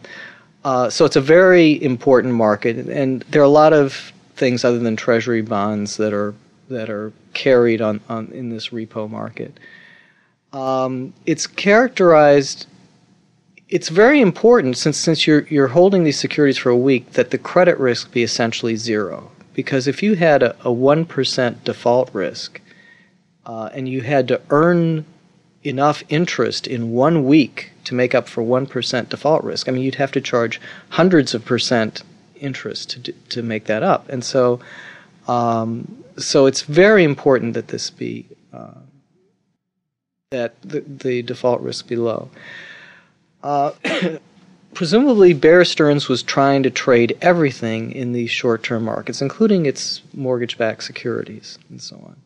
[0.64, 4.78] uh, so it's a very important market, and there are a lot of things other
[4.78, 6.34] than treasury bonds that are
[6.68, 9.58] that are carried on, on in this repo market.
[10.52, 12.66] Um, it's characterized.
[13.68, 17.38] It's very important since since you're you're holding these securities for a week that the
[17.38, 19.30] credit risk be essentially zero.
[19.54, 22.60] Because if you had a one percent default risk,
[23.44, 25.04] uh, and you had to earn
[25.64, 29.68] enough interest in one week to make up for 1% default risk.
[29.68, 32.02] I mean, you'd have to charge hundreds of percent
[32.42, 34.08] interest to, to make that up.
[34.08, 34.60] And so,
[35.28, 38.74] um, so it's very important that this be, uh,
[40.30, 42.30] that the, the, default risk be low.
[43.42, 43.72] Uh,
[44.74, 50.02] presumably, Bear Stearns was trying to trade everything in these short term markets, including its
[50.14, 52.16] mortgage backed securities and so on.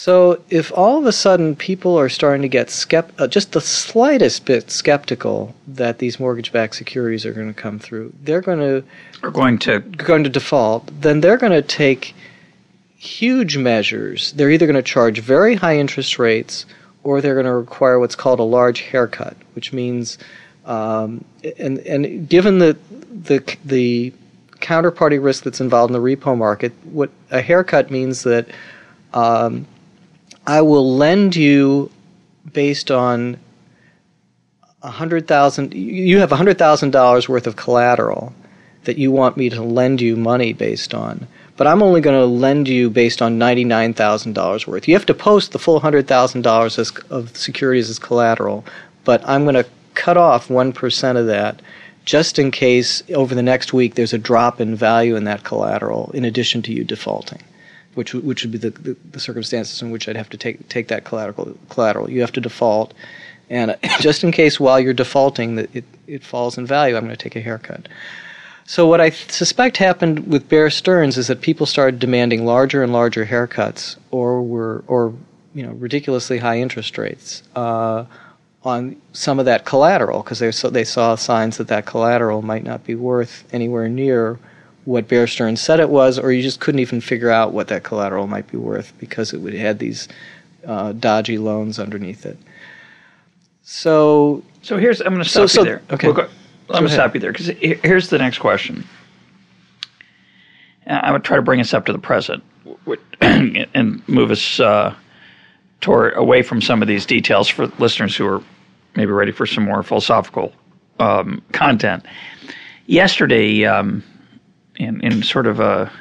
[0.00, 3.60] So, if all of a sudden people are starting to get skept- uh, just the
[3.60, 8.84] slightest bit skeptical that these mortgage-backed securities are going to come through, they're going to
[9.24, 10.88] are going to going to default.
[11.00, 12.14] Then they're going to take
[12.96, 14.30] huge measures.
[14.34, 16.64] They're either going to charge very high interest rates,
[17.02, 20.16] or they're going to require what's called a large haircut, which means,
[20.64, 21.24] um,
[21.58, 22.78] and and given the
[23.10, 24.12] the the
[24.60, 28.46] counterparty risk that's involved in the repo market, what a haircut means that
[29.12, 29.66] um,
[30.48, 31.90] I will lend you
[32.54, 33.36] based on
[34.82, 35.74] a hundred thousand.
[35.74, 38.32] You have a hundred thousand dollars worth of collateral
[38.84, 42.24] that you want me to lend you money based on, but I'm only going to
[42.24, 44.88] lend you based on ninety nine thousand dollars worth.
[44.88, 48.64] You have to post the full hundred thousand dollars of securities as collateral,
[49.04, 51.60] but I'm going to cut off one percent of that
[52.06, 56.10] just in case over the next week there's a drop in value in that collateral
[56.14, 57.42] in addition to you defaulting
[57.98, 60.86] which which would be the, the, the, circumstances in which I'd have to take take
[60.86, 61.58] that collateral.
[61.68, 62.94] Collateral, you have to default,
[63.50, 67.16] and just in case while you're defaulting that it it falls in value, I'm going
[67.16, 67.88] to take a haircut.
[68.66, 72.92] So what I suspect happened with Bear Stearns is that people started demanding larger and
[72.92, 75.12] larger haircuts, or were or
[75.52, 77.42] you know ridiculously high interest rates.
[77.56, 78.04] Uh,
[78.64, 82.64] on some of that collateral because they saw, they saw signs that that collateral might
[82.64, 84.38] not be worth anywhere near
[84.88, 87.84] what Bear Stearns said it was, or you just couldn't even figure out what that
[87.84, 90.08] collateral might be worth because it would had these
[90.66, 92.38] uh, dodgy loans underneath it.
[93.62, 95.82] So, so here's I'm going to stop so, you there.
[95.90, 96.28] Okay, go, I'm
[96.68, 98.82] going to stop you there because here's the next question.
[100.86, 102.42] I'm going to try to bring us up to the present
[103.20, 104.94] and move us uh,
[105.82, 108.42] toward away from some of these details for listeners who are
[108.96, 110.54] maybe ready for some more philosophical
[110.98, 112.06] um, content.
[112.86, 113.66] Yesterday.
[113.66, 114.02] Um,
[114.78, 115.92] in, in sort of a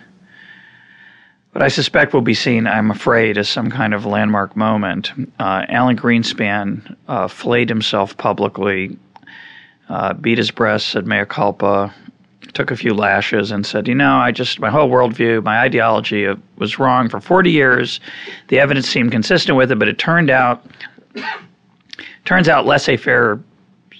[1.57, 5.11] what I suspect will be seen, I'm afraid, as some kind of landmark moment.
[5.39, 8.95] Uh, Alan Greenspan uh, flayed himself publicly,
[9.89, 11.91] uh, beat his breast, said mea culpa,
[12.53, 16.27] took a few lashes, and said, "You know, I just my whole worldview, my ideology
[16.57, 17.99] was wrong for 40 years.
[18.49, 20.63] The evidence seemed consistent with it, but it turned out."
[22.25, 23.39] Turns out laissez-faire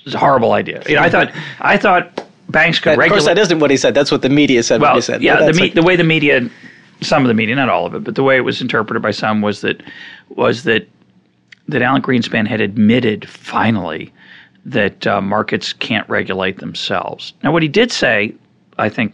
[0.06, 0.84] is a horrible idea.
[0.88, 3.20] You know, I thought I thought banks could that, regulate.
[3.20, 3.94] Of course, that isn't what he said.
[3.94, 4.82] That's what the media said.
[4.82, 5.22] Well, said.
[5.22, 6.50] yeah, the, me- the way the media,
[7.02, 9.12] some of the media, not all of it, but the way it was interpreted by
[9.12, 9.82] some was that
[10.30, 10.88] was that
[11.68, 14.14] that Alan Greenspan had admitted finally
[14.66, 17.34] that uh, markets can't regulate themselves.
[17.44, 18.34] Now, what he did say,
[18.78, 19.14] I think,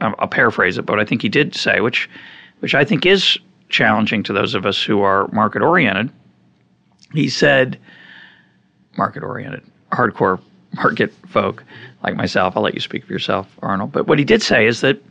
[0.00, 2.08] I'll, I'll paraphrase it, but I think he did say, which
[2.60, 6.10] which I think is challenging to those of us who are market oriented.
[7.12, 7.78] He said,
[8.96, 10.40] market oriented, hardcore
[10.74, 11.64] market folk
[12.02, 12.56] like myself.
[12.56, 13.92] I'll let you speak for yourself, Arnold.
[13.92, 15.02] But what he did say is that,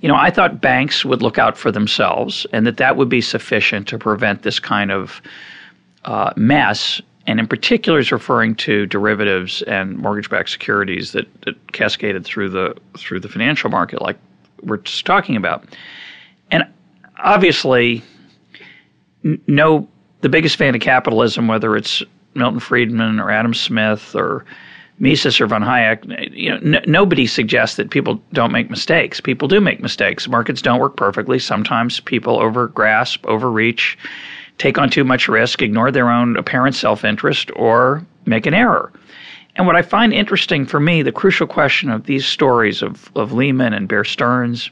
[0.00, 3.20] you know, I thought banks would look out for themselves and that that would be
[3.20, 5.22] sufficient to prevent this kind of
[6.04, 7.00] uh, mess.
[7.26, 12.74] And in particular, is referring to derivatives and mortgage-backed securities that, that cascaded through the
[12.96, 14.16] through the financial market, like
[14.62, 15.64] we're just talking about.
[16.50, 16.64] And
[17.18, 18.02] obviously,
[19.46, 19.86] no,
[20.22, 22.02] the biggest fan of capitalism, whether it's
[22.34, 24.44] Milton Friedman or Adam Smith or
[25.00, 29.18] Mises or von Hayek, you know, n- nobody suggests that people don't make mistakes.
[29.18, 30.28] People do make mistakes.
[30.28, 31.38] Markets don't work perfectly.
[31.38, 33.96] Sometimes people overgrasp, overreach,
[34.58, 38.92] take on too much risk, ignore their own apparent self-interest, or make an error.
[39.56, 43.32] And what I find interesting for me, the crucial question of these stories of, of
[43.32, 44.70] Lehman and Bear Stearns,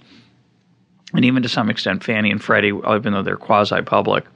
[1.15, 4.27] and even to some extent Fannie and Freddie, even though they're quasi-public,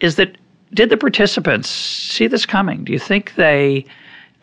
[0.00, 0.36] is that
[0.72, 2.82] did the participants see this coming?
[2.82, 3.86] Do you think they–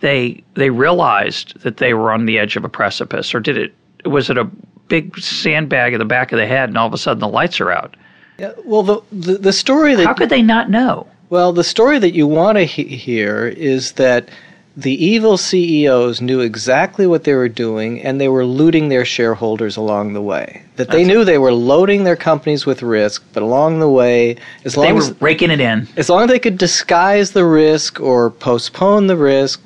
[0.01, 3.73] they they realized that they were on the edge of a precipice, or did it
[4.05, 4.49] was it a
[4.87, 7.61] big sandbag in the back of the head, and all of a sudden the lights
[7.61, 7.95] are out?
[8.37, 11.07] Yeah, well, the, the the, story that how could they not know?
[11.29, 14.29] Well, the story that you want to he- hear is that
[14.75, 19.77] the evil CEOs knew exactly what they were doing, and they were looting their shareholders
[19.77, 20.63] along the way.
[20.77, 24.75] That they knew they were loading their companies with risk, but along the way, as
[24.75, 27.99] long they were as raking it in, as long as they could disguise the risk
[27.99, 29.61] or postpone the risk,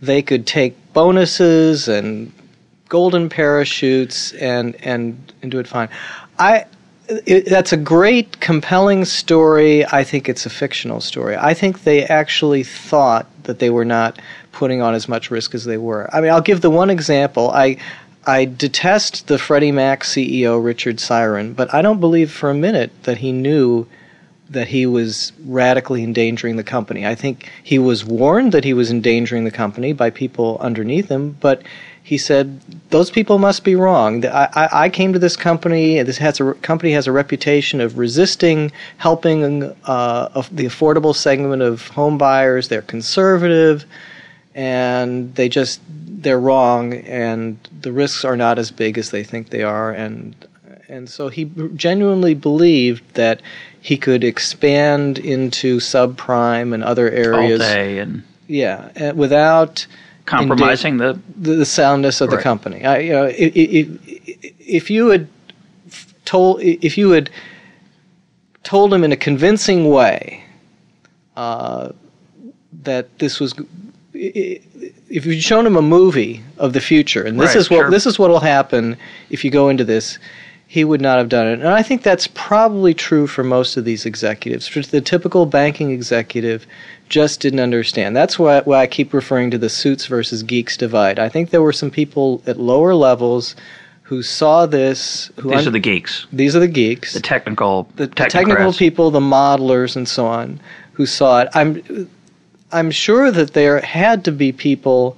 [0.00, 2.32] they could take bonuses and
[2.88, 5.88] golden parachutes and and and do it fine.
[6.38, 6.66] I
[7.08, 9.86] it, that's a great, compelling story.
[9.86, 11.36] I think it's a fictional story.
[11.36, 14.20] I think they actually thought that they were not
[14.52, 16.08] putting on as much risk as they were.
[16.12, 17.50] I mean, I'll give the one example.
[17.50, 17.76] I
[18.26, 22.90] I detest the Freddie Mac CEO Richard Syron, but I don't believe for a minute
[23.04, 23.86] that he knew
[24.50, 27.06] that he was radically endangering the company.
[27.06, 31.36] I think he was warned that he was endangering the company by people underneath him,
[31.40, 31.62] but
[32.06, 34.24] he said those people must be wrong.
[34.24, 36.00] I, I, I came to this company.
[36.04, 41.88] This has a company has a reputation of resisting helping uh, the affordable segment of
[41.88, 42.68] home buyers.
[42.68, 43.84] They're conservative,
[44.54, 49.50] and they just they're wrong, and the risks are not as big as they think
[49.50, 49.90] they are.
[49.90, 50.36] And
[50.88, 53.42] and so he genuinely believed that
[53.80, 59.86] he could expand into subprime and other areas all day and yeah, without
[60.24, 62.36] compromising the, the, soundness of right.
[62.36, 62.84] the company.
[62.84, 65.28] I, you know, if, if, if you had
[66.24, 67.30] told if you had
[68.62, 70.44] told him in a convincing way
[71.36, 71.92] uh,
[72.82, 73.54] that this was
[74.12, 77.90] if you'd shown him a movie of the future and this right, is what sure.
[77.90, 78.96] this is what will happen
[79.30, 80.18] if you go into this
[80.66, 81.60] he would not have done it.
[81.60, 84.68] And I think that's probably true for most of these executives.
[84.90, 86.66] The typical banking executive
[87.08, 88.16] just didn't understand.
[88.16, 91.18] That's why, why I keep referring to the suits versus geeks divide.
[91.20, 93.54] I think there were some people at lower levels
[94.02, 95.30] who saw this.
[95.36, 96.26] Who these un- are the geeks.
[96.32, 97.14] These are the geeks.
[97.14, 100.60] The technical, the, the technical people, the modelers, and so on,
[100.92, 101.48] who saw it.
[101.54, 102.10] I'm,
[102.72, 105.16] I'm sure that there had to be people.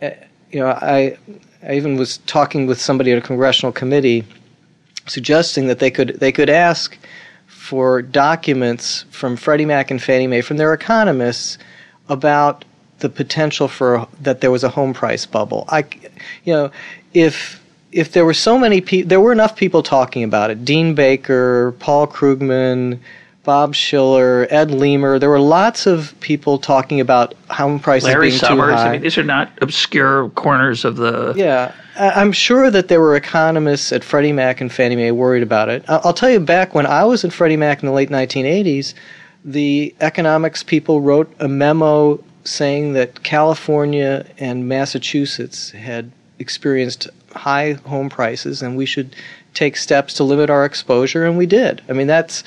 [0.00, 0.10] Uh,
[0.52, 1.18] you know, I,
[1.64, 4.24] I even was talking with somebody at a congressional committee
[5.08, 6.96] suggesting that they could they could ask
[7.46, 11.58] for documents from Freddie Mac and Fannie Mae from their economists
[12.08, 12.64] about
[13.00, 15.64] the potential for that there was a home price bubble.
[15.68, 15.84] I,
[16.44, 16.70] you know,
[17.14, 20.64] if if there were so many people, there were enough people talking about it.
[20.64, 22.98] Dean Baker, Paul Krugman,
[23.48, 25.18] Bob Shiller, Ed Leamer.
[25.18, 28.72] There were lots of people talking about home prices Larry being Summers.
[28.72, 28.88] too high.
[28.88, 31.32] I mean, these are not obscure corners of the.
[31.34, 35.70] Yeah, I'm sure that there were economists at Freddie Mac and Fannie Mae worried about
[35.70, 35.82] it.
[35.88, 38.92] I'll tell you, back when I was at Freddie Mac in the late 1980s,
[39.46, 48.10] the economics people wrote a memo saying that California and Massachusetts had experienced high home
[48.10, 49.16] prices and we should
[49.54, 51.80] take steps to limit our exposure, and we did.
[51.88, 52.44] I mean, that's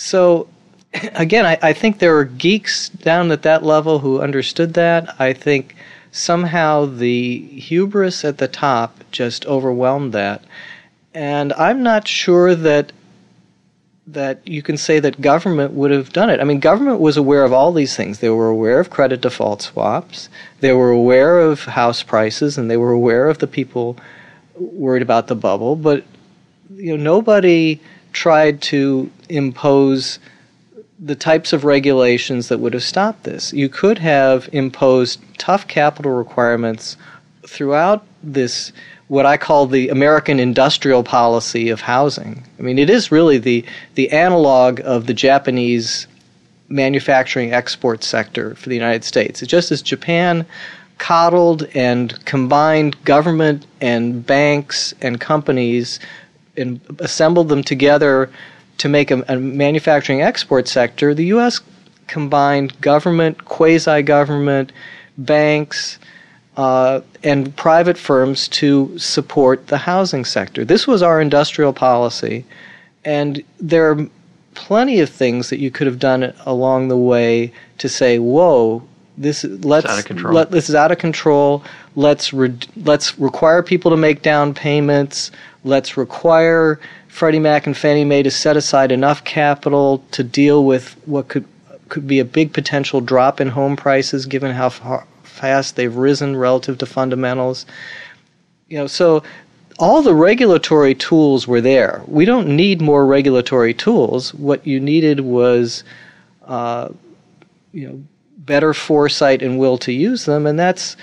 [0.00, 0.48] so.
[1.14, 5.20] Again, I, I think there were geeks down at that level who understood that.
[5.20, 5.76] I think
[6.10, 10.42] somehow the hubris at the top just overwhelmed that.
[11.14, 12.92] And I'm not sure that
[14.06, 16.40] that you can say that government would have done it.
[16.40, 18.18] I mean, government was aware of all these things.
[18.18, 20.28] They were aware of credit default swaps.
[20.58, 23.96] They were aware of house prices, and they were aware of the people
[24.56, 25.76] worried about the bubble.
[25.76, 26.04] But
[26.74, 27.80] you know, nobody
[28.12, 30.18] tried to impose
[30.98, 33.52] the types of regulations that would have stopped this.
[33.52, 36.96] You could have imposed tough capital requirements
[37.46, 38.72] throughout this
[39.08, 42.44] what I call the American industrial policy of housing.
[42.60, 43.64] I mean, it is really the
[43.94, 46.06] the analog of the Japanese
[46.68, 49.42] manufacturing export sector for the United States.
[49.42, 50.46] It's just as Japan
[50.98, 55.98] coddled and combined government and banks and companies
[56.56, 58.30] and assembled them together
[58.80, 61.60] to make a, a manufacturing export sector, the U.S.
[62.06, 64.72] combined government, quasi government,
[65.18, 65.98] banks,
[66.56, 70.64] uh, and private firms to support the housing sector.
[70.64, 72.46] This was our industrial policy,
[73.04, 74.08] and there are
[74.54, 78.82] plenty of things that you could have done along the way to say, "Whoa,
[79.18, 81.62] this let's let, this is out of control.
[81.96, 85.30] Let's re- let's require people to make down payments.
[85.64, 86.80] Let's require
[87.10, 91.44] Freddie Mac and Fannie Mae to set aside enough capital to deal with what could
[91.88, 96.36] could be a big potential drop in home prices, given how far, fast they've risen
[96.36, 97.66] relative to fundamentals.
[98.68, 99.24] You know, so
[99.78, 102.02] all the regulatory tools were there.
[102.06, 104.32] We don't need more regulatory tools.
[104.34, 105.82] What you needed was,
[106.46, 106.90] uh,
[107.72, 108.02] you know,
[108.38, 110.96] better foresight and will to use them, and that's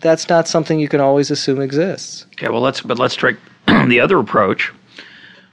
[0.00, 2.26] that's not something you can always assume exists.
[2.32, 4.72] Okay, well let's but let's take the other approach,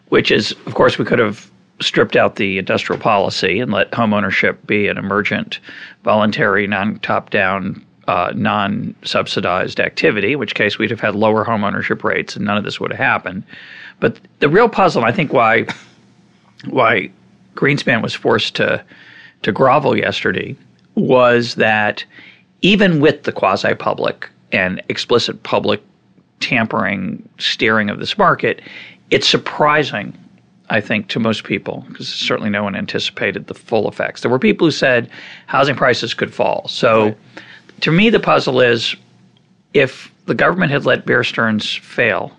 [0.10, 1.50] which is, of course, we could have
[1.80, 5.60] stripped out the industrial policy and let homeownership be an emergent,
[6.04, 10.34] voluntary, non-top down, uh, non-subsidized activity.
[10.34, 13.00] In which case, we'd have had lower homeownership rates, and none of this would have
[13.00, 13.44] happened.
[14.00, 15.68] But the real puzzle, I think, why
[16.66, 17.12] why
[17.56, 18.84] Greenspan was forced to
[19.44, 20.56] to grovel yesterday
[20.96, 22.04] was that
[22.62, 25.82] even with the quasi-public and explicit public
[26.40, 28.62] tampering steering of this market,
[29.10, 30.18] it's surprising,
[30.70, 34.22] I think, to most people, because certainly no one anticipated the full effects.
[34.22, 35.10] There were people who said
[35.46, 36.68] housing prices could fall.
[36.68, 37.18] So right.
[37.82, 38.96] to me, the puzzle is
[39.74, 42.36] if the government had let Bear Stearns fail,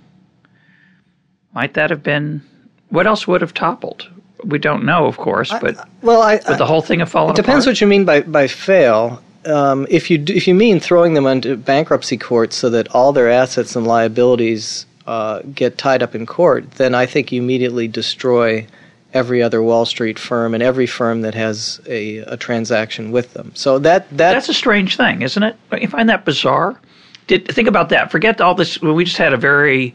[1.55, 2.43] might that have been
[2.91, 4.09] what else would have toppled?
[4.45, 7.33] We don't know, of course, but I, well, I, would the whole thing have fallen?
[7.33, 7.73] It depends apart?
[7.73, 9.23] what you mean by by fail.
[9.47, 13.13] um, if you do, if you mean throwing them into bankruptcy court so that all
[13.13, 17.89] their assets and liabilities uh, get tied up in court, then I think you immediately
[17.89, 18.67] destroy
[19.15, 23.51] every other Wall Street firm and every firm that has a, a transaction with them.
[23.55, 25.57] So that, that that's a strange thing, isn't it?
[25.81, 26.79] You find that bizarre.
[27.27, 28.11] Did, think about that.
[28.11, 28.83] Forget all this.
[28.83, 29.95] We just had a very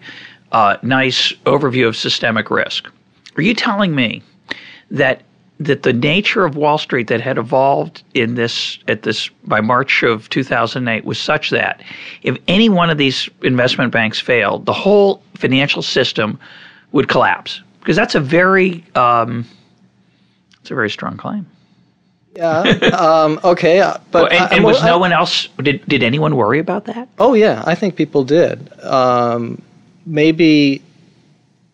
[0.52, 2.90] uh, nice overview of systemic risk.
[3.38, 4.24] Are you telling me
[4.90, 5.22] that
[5.60, 10.04] that the nature of Wall Street that had evolved in this at this by March
[10.04, 11.82] of 2008 was such that
[12.24, 16.40] if any one of these investment banks failed, the whole financial system
[16.92, 17.62] would collapse?
[17.80, 19.46] Because that's a very um,
[20.62, 21.46] it's a very strong claim.
[22.36, 22.62] Yeah.
[22.94, 23.80] Um, okay.
[23.80, 25.50] Uh, but well, and, and was I, no one else?
[25.62, 27.08] Did did anyone worry about that?
[27.20, 28.72] Oh yeah, I think people did.
[28.84, 29.62] Um,
[30.06, 30.82] maybe,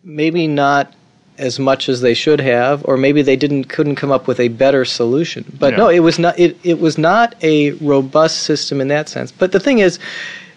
[0.02, 0.92] maybe not
[1.40, 4.48] as much as they should have, or maybe they didn't couldn't come up with a
[4.48, 5.44] better solution.
[5.58, 5.78] But yeah.
[5.78, 6.38] no, it was not.
[6.38, 9.32] It it was not a robust system in that sense.
[9.32, 9.98] But the thing is,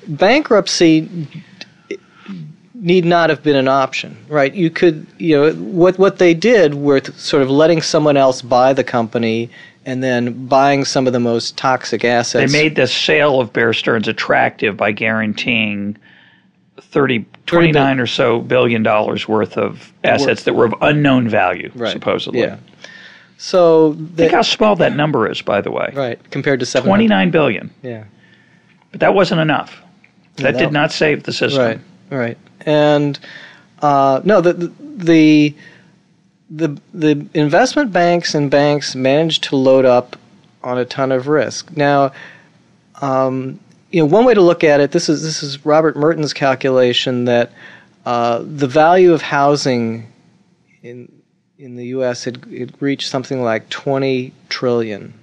[0.08, 1.10] bankruptcy
[2.76, 4.54] need not have been an option, right?
[4.54, 8.74] You could, you know, what what they did were sort of letting someone else buy
[8.74, 9.50] the company
[9.86, 12.52] and then buying some of the most toxic assets.
[12.52, 15.98] They made the sale of Bear Stearns attractive by guaranteeing
[16.80, 21.92] 30, 29 or so billion dollars worth of assets that were of unknown value, right.
[21.92, 22.42] supposedly.
[22.42, 22.58] Yeah.
[23.38, 25.92] So think how small that number is, by the way.
[25.94, 26.88] Right, compared to seven.
[26.88, 27.72] Twenty-nine billion.
[27.82, 28.06] Yeah.
[28.92, 29.82] But that wasn't enough.
[30.38, 31.62] That, did not save the system.
[31.62, 31.80] Right.
[32.10, 32.38] Right.
[32.62, 33.20] And
[33.82, 35.54] uh, no, the the
[36.50, 40.16] the the investment banks and banks managed to load up
[40.64, 41.76] on a ton of risk.
[41.76, 42.14] Now,
[43.02, 43.60] um,
[43.94, 47.26] you know, one way to look at it, this is this is Robert Merton's calculation
[47.26, 47.52] that
[48.08, 50.12] uh, the value of housing
[50.82, 51.22] in
[51.60, 52.24] in the U.S.
[52.24, 55.14] had it reached something like 20 trillion,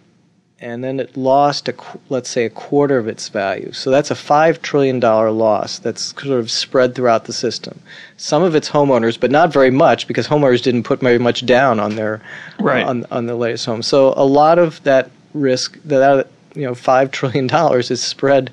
[0.61, 1.75] and then it lost a
[2.11, 3.73] let's say a quarter of its value.
[3.73, 7.81] So that's a five trillion dollar loss that's sort of spread throughout the system.
[8.19, 11.81] Some of it's homeowners, but not very much because homeowners didn't put very much down
[11.81, 12.23] on their
[12.61, 12.87] right.
[12.87, 13.83] on on the latest home.
[13.83, 18.51] So a lot of that risk that you know five trillion dollars is spread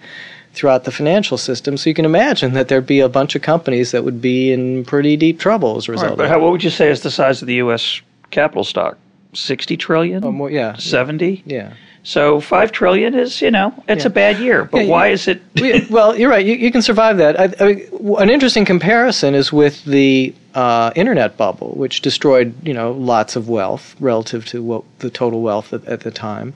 [0.54, 1.78] throughout the financial system.
[1.78, 4.86] So you can imagine that there'd be a bunch of companies that would be in
[4.86, 6.12] pretty deep trouble as a result.
[6.12, 8.02] Right, but how, what would you say is the size of the U.S.
[8.32, 8.98] capital stock?
[9.34, 10.24] Sixty trillion?
[10.26, 10.76] Oh, more, yeah.
[10.78, 11.44] Seventy?
[11.46, 11.74] Yeah.
[12.08, 14.08] So five trillion is, you know, it's yeah.
[14.08, 14.64] a bad year.
[14.64, 15.42] But yeah, why is it?
[15.90, 16.46] well, you're right.
[16.46, 17.38] You, you can survive that.
[17.38, 22.74] I, I mean, an interesting comparison is with the uh, internet bubble, which destroyed, you
[22.74, 26.54] know, lots of wealth relative to what the total wealth at, at the time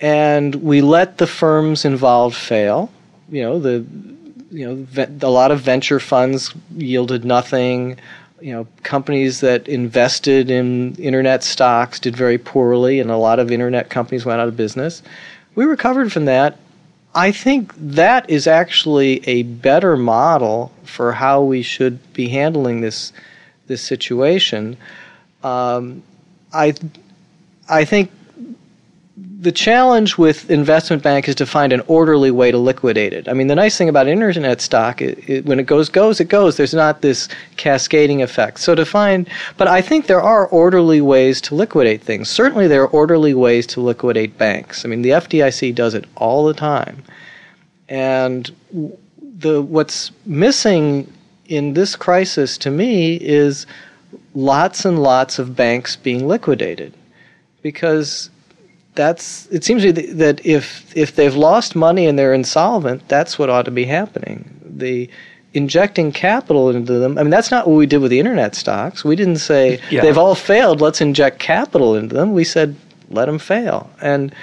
[0.00, 2.90] and we let the firms involved fail.
[3.28, 3.84] You know, the
[4.50, 7.98] you know a lot of venture funds yielded nothing.
[8.40, 13.50] You know, companies that invested in internet stocks did very poorly, and a lot of
[13.50, 15.02] internet companies went out of business.
[15.54, 16.58] We recovered from that.
[17.14, 23.12] I think that is actually a better model for how we should be handling this
[23.66, 24.76] this situation.
[25.42, 26.02] Um,
[26.52, 26.74] I
[27.68, 28.10] I think
[29.44, 33.28] the challenge with investment bank is to find an orderly way to liquidate it.
[33.28, 36.28] I mean, the nice thing about internet stock, it, it, when it goes, goes, it
[36.28, 36.56] goes.
[36.56, 37.28] There's not this
[37.58, 38.58] cascading effect.
[38.58, 39.28] So to find,
[39.58, 42.30] but I think there are orderly ways to liquidate things.
[42.30, 44.84] Certainly, there are orderly ways to liquidate banks.
[44.84, 47.02] I mean, the FDIC does it all the time,
[47.88, 48.50] and
[49.20, 51.12] the what's missing
[51.46, 53.66] in this crisis to me is
[54.34, 56.94] lots and lots of banks being liquidated
[57.60, 58.30] because
[58.94, 63.38] that's it seems to me that if if they've lost money and they're insolvent, that's
[63.38, 64.60] what ought to be happening.
[64.64, 65.10] The
[65.52, 67.16] injecting capital into them.
[67.16, 69.04] I mean, that's not what we did with the internet stocks.
[69.04, 70.02] We didn't say yeah.
[70.02, 70.80] they've all failed.
[70.80, 72.32] Let's inject capital into them.
[72.32, 72.76] We said
[73.10, 74.34] let them fail, and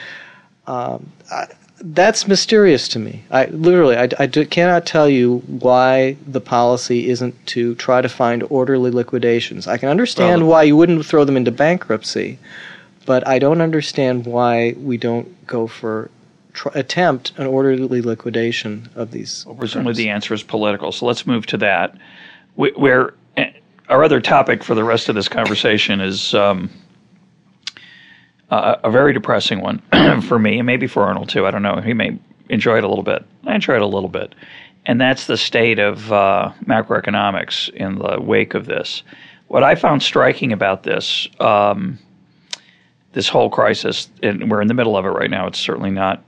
[0.67, 1.47] um, I,
[1.83, 3.23] that's mysterious to me.
[3.31, 8.09] I literally I, I do, cannot tell you why the policy isn't to try to
[8.09, 9.67] find orderly liquidations.
[9.67, 12.37] I can understand well, why you wouldn't throw them into bankruptcy
[13.05, 16.09] but I don't understand why we don't go for
[16.53, 19.45] tr- attempt an orderly liquidation of these.
[19.45, 20.91] Well, presumably, the answer is political.
[20.91, 21.97] So let's move to that.
[22.55, 23.51] Where eh,
[23.89, 26.69] our other topic for the rest of this conversation is um,
[28.49, 29.81] a, a very depressing one
[30.27, 31.45] for me, and maybe for Arnold too.
[31.45, 31.81] I don't know.
[31.81, 33.25] He may enjoy it a little bit.
[33.45, 34.35] I enjoy it a little bit,
[34.85, 39.03] and that's the state of uh, macroeconomics in the wake of this.
[39.47, 41.27] What I found striking about this.
[41.39, 41.99] Um,
[43.13, 45.47] this whole crisis, and we're in the middle of it right now.
[45.47, 46.23] It's certainly not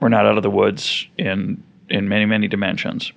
[0.00, 3.12] we're not out of the woods in in many many dimensions.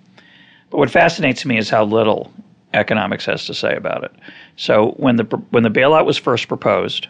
[0.70, 2.32] But what fascinates me is how little
[2.74, 4.12] economics has to say about it.
[4.58, 7.08] So when the when the bailout was first proposed,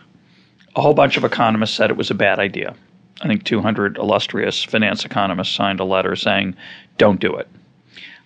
[0.75, 2.75] a whole bunch of economists said it was a bad idea.
[3.21, 6.55] I think 200 illustrious finance economists signed a letter saying,
[6.97, 7.47] don't do it.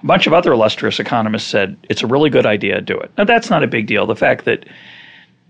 [0.04, 3.12] A bunch of other illustrious economists said, it's a really good idea, do it.
[3.18, 4.06] Now, that's not a big deal.
[4.06, 4.66] The fact that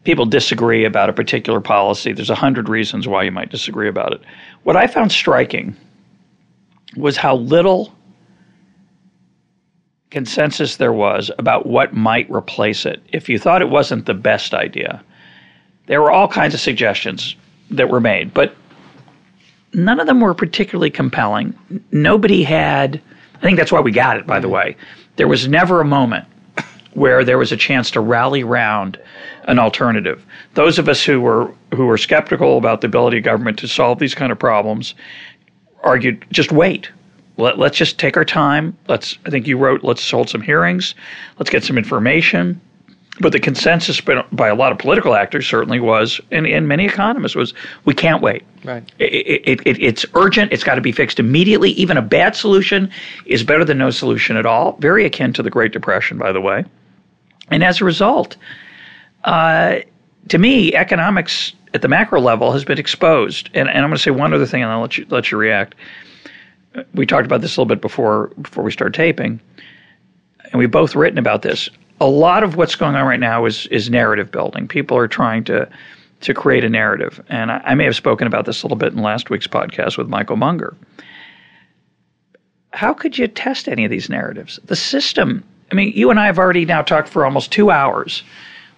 [0.03, 4.13] people disagree about a particular policy, there's a hundred reasons why you might disagree about
[4.13, 4.21] it.
[4.63, 5.75] What I found striking
[6.95, 7.93] was how little
[10.09, 14.53] consensus there was about what might replace it if you thought it wasn't the best
[14.53, 15.01] idea.
[15.87, 17.35] There were all kinds of suggestions
[17.69, 18.55] that were made, but
[19.73, 21.57] none of them were particularly compelling.
[21.91, 23.01] Nobody had,
[23.35, 24.55] I think that's why we got it, by the mm-hmm.
[24.55, 24.77] way.
[25.15, 26.25] There was never a moment
[26.93, 28.99] where there was a chance to rally round
[29.45, 30.25] an alternative.
[30.53, 33.99] Those of us who were who were skeptical about the ability of government to solve
[33.99, 34.93] these kind of problems
[35.83, 36.89] argued just wait.
[37.37, 38.77] Let, let's just take our time.
[38.87, 40.95] Let's I think you wrote let's hold some hearings.
[41.39, 42.59] Let's get some information.
[43.19, 47.35] But the consensus by a lot of political actors certainly was, and, and many economists
[47.35, 47.53] was,
[47.85, 48.43] we can't wait.
[48.63, 48.89] Right.
[48.99, 50.51] It, it, it, it's urgent.
[50.53, 51.71] It's got to be fixed immediately.
[51.71, 52.89] Even a bad solution
[53.25, 54.77] is better than no solution at all.
[54.79, 56.63] Very akin to the Great Depression, by the way.
[57.49, 58.37] And as a result,
[59.23, 59.79] uh,
[60.29, 63.49] to me, economics at the macro level has been exposed.
[63.53, 65.37] And, and I'm going to say one other thing, and I'll let you let you
[65.37, 65.75] react.
[66.93, 69.41] We talked about this a little bit before before we started taping,
[70.43, 71.69] and we've both written about this
[72.01, 74.67] a lot of what's going on right now is is narrative building.
[74.67, 75.69] People are trying to
[76.21, 78.91] to create a narrative, and I, I may have spoken about this a little bit
[78.91, 80.75] in last week's podcast with Michael Munger.
[82.73, 84.59] How could you test any of these narratives?
[84.65, 85.43] The system.
[85.71, 88.23] I mean, you and I have already now talked for almost two hours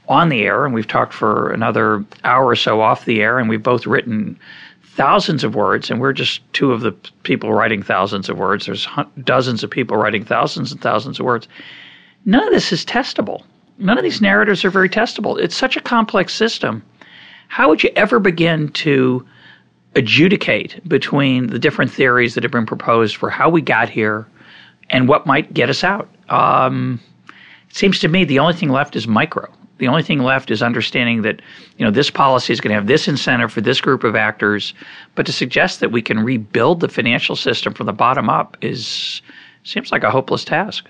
[0.08, 3.50] on the air, and we've talked for another hour or so off the air, and
[3.50, 4.38] we've both written
[4.84, 6.92] thousands of words, and we're just two of the
[7.24, 8.66] people writing thousands of words.
[8.66, 8.88] There's
[9.24, 11.48] dozens of people writing thousands and thousands of words
[12.26, 13.44] none of this is testable.
[13.78, 15.40] None of these narratives are very testable.
[15.40, 16.84] It's such a complex system.
[17.48, 19.26] How would you ever begin to
[19.96, 24.26] adjudicate between the different theories that have been proposed for how we got here
[24.90, 26.10] and what might get us out?
[26.34, 27.00] Um,
[27.70, 29.52] it seems to me the only thing left is micro.
[29.78, 31.42] The only thing left is understanding that
[31.78, 34.74] you know this policy is going to have this incentive for this group of actors,
[35.16, 39.22] but to suggest that we can rebuild the financial system from the bottom up is
[39.64, 40.88] seems like a hopeless task.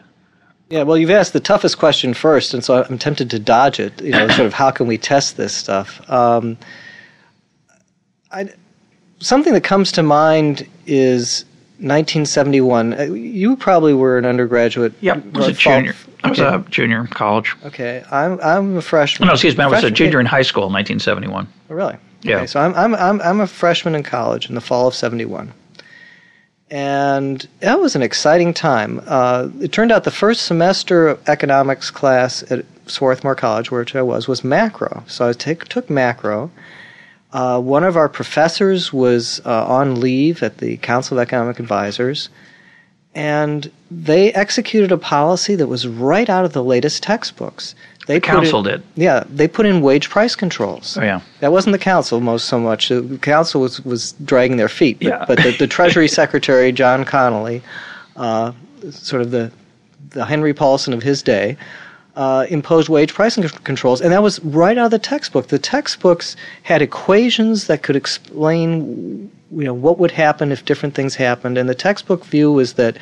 [0.69, 4.01] Yeah, well, you've asked the toughest question first, and so I'm tempted to dodge it.
[4.01, 6.01] You know, sort of how can we test this stuff?
[6.09, 6.57] Um,
[8.31, 8.49] I,
[9.19, 11.45] something that comes to mind is
[11.79, 12.93] 1971.
[12.93, 14.93] Uh, you probably were an undergraduate.
[15.01, 15.95] Yep, I was a junior.
[16.23, 17.55] I was a junior in college.
[17.65, 19.27] Okay, I'm I'm a freshman.
[19.27, 19.63] no, excuse me.
[19.63, 21.47] I was a junior in high school in 1971.
[21.69, 21.97] Oh, really?
[22.21, 22.37] Yeah.
[22.37, 25.53] Okay, so I'm I'm I'm I'm a freshman in college in the fall of '71
[26.73, 28.99] and that was an exciting time.
[29.05, 34.01] Uh, it turned out the first semester of economics class at Swarthmore College, which I
[34.01, 35.03] was, was macro.
[35.07, 36.49] So I take, took macro.
[37.33, 42.29] Uh, one of our professors was uh, on leave at the Council of Economic Advisors,
[43.15, 47.73] and they executed a policy that was right out of the latest textbooks.
[48.05, 48.83] They the council in, did.
[48.95, 50.95] Yeah, they put in wage price controls.
[50.95, 51.21] Oh yeah.
[51.39, 52.89] That wasn't the council most so much.
[52.89, 54.99] The council was was dragging their feet.
[54.99, 55.25] But, yeah.
[55.27, 57.61] but the, the Treasury Secretary John Connally,
[58.15, 58.51] uh,
[58.91, 59.51] sort of the
[60.09, 61.57] the Henry Paulson of his day,
[62.15, 65.47] uh, imposed wage pricing controls, and that was right out of the textbook.
[65.47, 71.15] The textbooks had equations that could explain, you know, what would happen if different things
[71.15, 72.97] happened, and the textbook view was that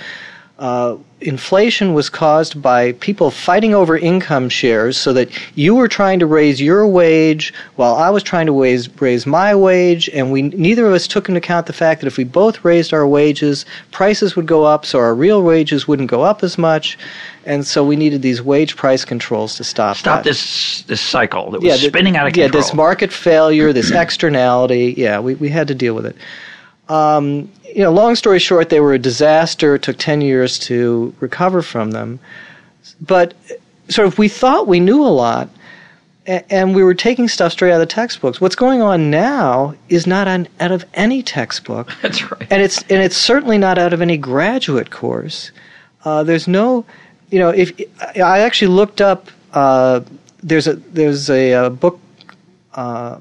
[0.62, 6.20] uh, inflation was caused by people fighting over income shares so that you were trying
[6.20, 10.44] to raise your wage while I was trying to raise, raise my wage, and we
[10.44, 13.66] neither of us took into account the fact that if we both raised our wages,
[13.90, 16.96] prices would go up, so our real wages wouldn't go up as much,
[17.44, 20.30] and so we needed these wage price controls to stop stop that.
[20.30, 22.52] this this cycle that was yeah, spinning out of control.
[22.52, 24.94] Yeah, this market failure, this externality.
[24.96, 26.16] Yeah, we, we had to deal with it.
[26.88, 29.76] Um, you know, long story short, they were a disaster.
[29.76, 32.20] It took 10 years to recover from them.
[33.00, 33.34] But
[33.90, 35.50] sort of we thought we knew a lot,
[36.26, 38.40] and we were taking stuff straight out of the textbooks.
[38.40, 41.92] What's going on now is not on, out of any textbook.
[42.02, 42.48] That's right.
[42.50, 45.52] And it's, and it's certainly not out of any graduate course.
[46.04, 46.86] Uh, there's no,
[47.30, 47.72] you know, if
[48.18, 50.02] I actually looked up, uh,
[50.44, 52.00] there's a, there's a, a book,
[52.74, 53.20] uh,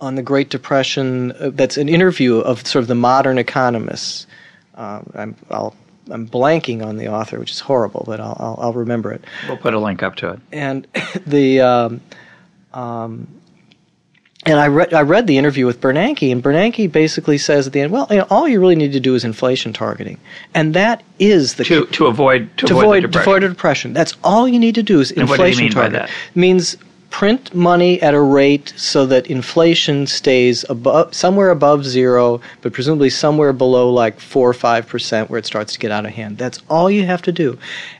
[0.00, 1.32] on the Great Depression.
[1.32, 4.26] Uh, that's an interview of sort of the modern economists.
[4.74, 5.74] Uh, I'm, I'll,
[6.10, 9.24] I'm blanking on the author, which is horrible, but I'll, I'll, I'll remember it.
[9.48, 10.40] We'll put a link up to it.
[10.52, 10.86] And
[11.26, 12.00] the um,
[12.72, 13.26] um,
[14.46, 17.80] and I read I read the interview with Bernanke, and Bernanke basically says at the
[17.80, 20.18] end, well, you know, all you really need to do is inflation targeting,
[20.54, 23.92] and that is the to to avoid to, to avoid, avoid, to avoid a depression.
[23.92, 26.00] That's all you need to do is inflation what do you mean targeting.
[26.00, 26.10] By that?
[26.10, 26.76] It means
[27.10, 33.10] print money at a rate so that inflation stays above somewhere above zero, but presumably
[33.10, 36.38] somewhere below like four or five percent where it starts to get out of hand.
[36.38, 37.58] That's all you have to do.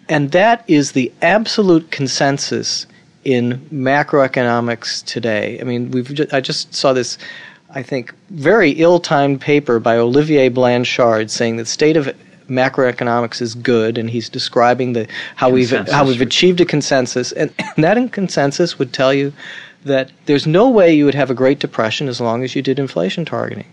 [0.08, 2.86] And that is the absolute consensus
[3.24, 5.58] in macroeconomics today.
[5.60, 7.18] I mean, we've just, I just saw this
[7.70, 12.08] I think very ill-timed paper by Olivier Blanchard saying that state of
[12.48, 15.86] macroeconomics is good, and he's describing the how consensus.
[15.86, 19.32] we've how we've achieved a consensus, and, and that consensus would tell you
[19.84, 22.78] that there's no way you would have a Great Depression as long as you did
[22.78, 23.66] inflation targeting.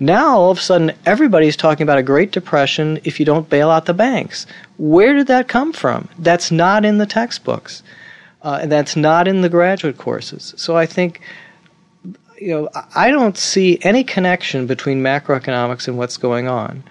[0.00, 3.70] Now, all of a sudden, everybody's talking about a Great Depression if you don't bail
[3.70, 4.46] out the banks.
[4.78, 6.08] Where did that come from?
[6.18, 7.82] That's not in the textbooks,
[8.42, 10.54] uh, and that's not in the graduate courses.
[10.56, 11.20] So I think
[12.40, 16.82] you know, I don't see any connection between macroeconomics and what's going on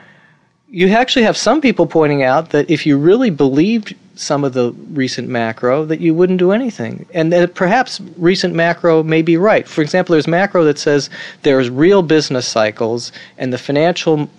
[0.72, 4.72] you actually have some people pointing out that if you really believed some of the
[4.89, 7.05] recent macro, that you wouldn't do anything.
[7.13, 9.67] And that perhaps recent macro may be right.
[9.67, 11.09] For example, there's macro that says
[11.43, 14.30] there's real business cycles and the financial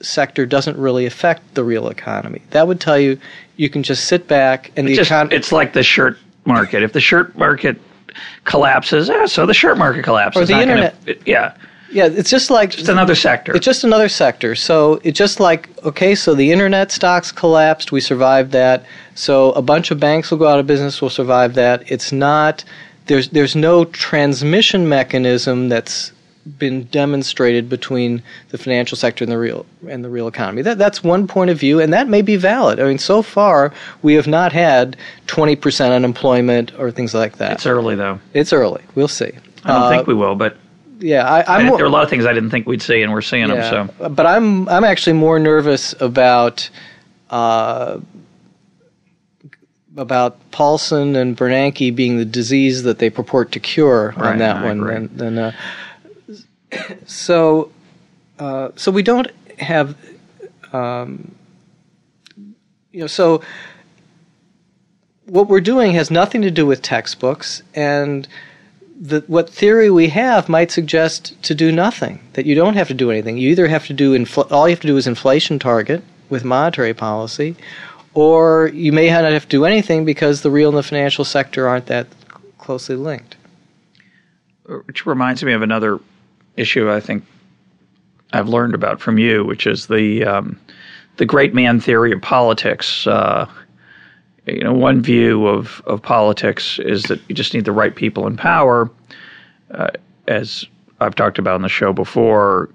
[0.00, 2.40] sector doesn't really affect the real economy.
[2.50, 3.18] That would tell you
[3.56, 5.36] you can just sit back and it's the economy.
[5.36, 6.82] It's like the shirt market.
[6.82, 7.80] If the shirt market
[8.44, 10.42] collapses, yeah, so the shirt market collapses.
[10.42, 11.04] Or the internet.
[11.04, 11.56] Gonna, yeah.
[11.96, 13.56] Yeah, it's just like just another sector.
[13.56, 14.54] It's just another sector.
[14.54, 18.84] So it's just like okay, so the internet stocks collapsed, we survived that.
[19.14, 21.90] So a bunch of banks will go out of business, We'll survive that.
[21.90, 22.64] It's not
[23.06, 26.12] there's there's no transmission mechanism that's
[26.58, 30.60] been demonstrated between the financial sector and the real and the real economy.
[30.60, 32.78] That that's one point of view, and that may be valid.
[32.78, 33.72] I mean, so far
[34.02, 37.52] we have not had twenty percent unemployment or things like that.
[37.52, 38.20] It's early though.
[38.34, 38.82] It's early.
[38.94, 39.32] We'll see.
[39.64, 40.58] I don't uh, think we will, but
[40.98, 43.12] yeah, I, am there are a lot of things I didn't think we'd see, and
[43.12, 43.90] we're seeing yeah, them.
[43.98, 46.68] So, but I'm I'm actually more nervous about
[47.30, 47.98] uh,
[49.96, 54.56] about Paulson and Bernanke being the disease that they purport to cure right, on that
[54.56, 54.80] I one.
[54.80, 55.52] Than, than, uh,
[57.06, 57.72] so,
[58.38, 59.96] uh, so we don't have,
[60.72, 61.34] um,
[62.92, 63.42] you know, so
[65.24, 68.28] what we're doing has nothing to do with textbooks and
[68.98, 72.94] the, what theory we have might suggest to do nothing, that you don't have to
[72.94, 73.36] do anything.
[73.36, 76.44] You either have to do, infl- all you have to do is inflation target with
[76.44, 77.56] monetary policy,
[78.14, 81.68] or you may not have to do anything because the real and the financial sector
[81.68, 82.06] aren't that
[82.58, 83.36] closely linked.
[84.86, 86.00] Which reminds me of another
[86.56, 87.24] issue I think
[88.32, 90.58] I've learned about from you, which is the um,
[91.18, 93.06] the great man theory of politics.
[93.06, 93.48] Uh,
[94.46, 98.26] you know, one view of, of politics is that you just need the right people
[98.26, 98.90] in power.
[99.72, 99.88] Uh,
[100.28, 100.64] as
[101.00, 102.70] I've talked about on the show before,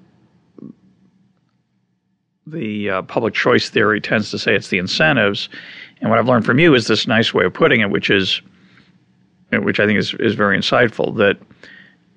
[2.46, 5.48] the uh, public choice theory tends to say it's the incentives.
[6.02, 8.42] And what I've learned from you is this nice way of putting it, which is,
[9.52, 11.38] which I think is, is very insightful, that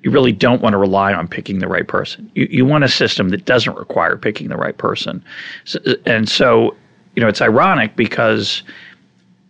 [0.03, 2.31] you really don't want to rely on picking the right person.
[2.35, 5.25] You, you want a system that doesn't require picking the right person.
[5.65, 6.77] So, and so,
[7.15, 8.63] you know, it's ironic because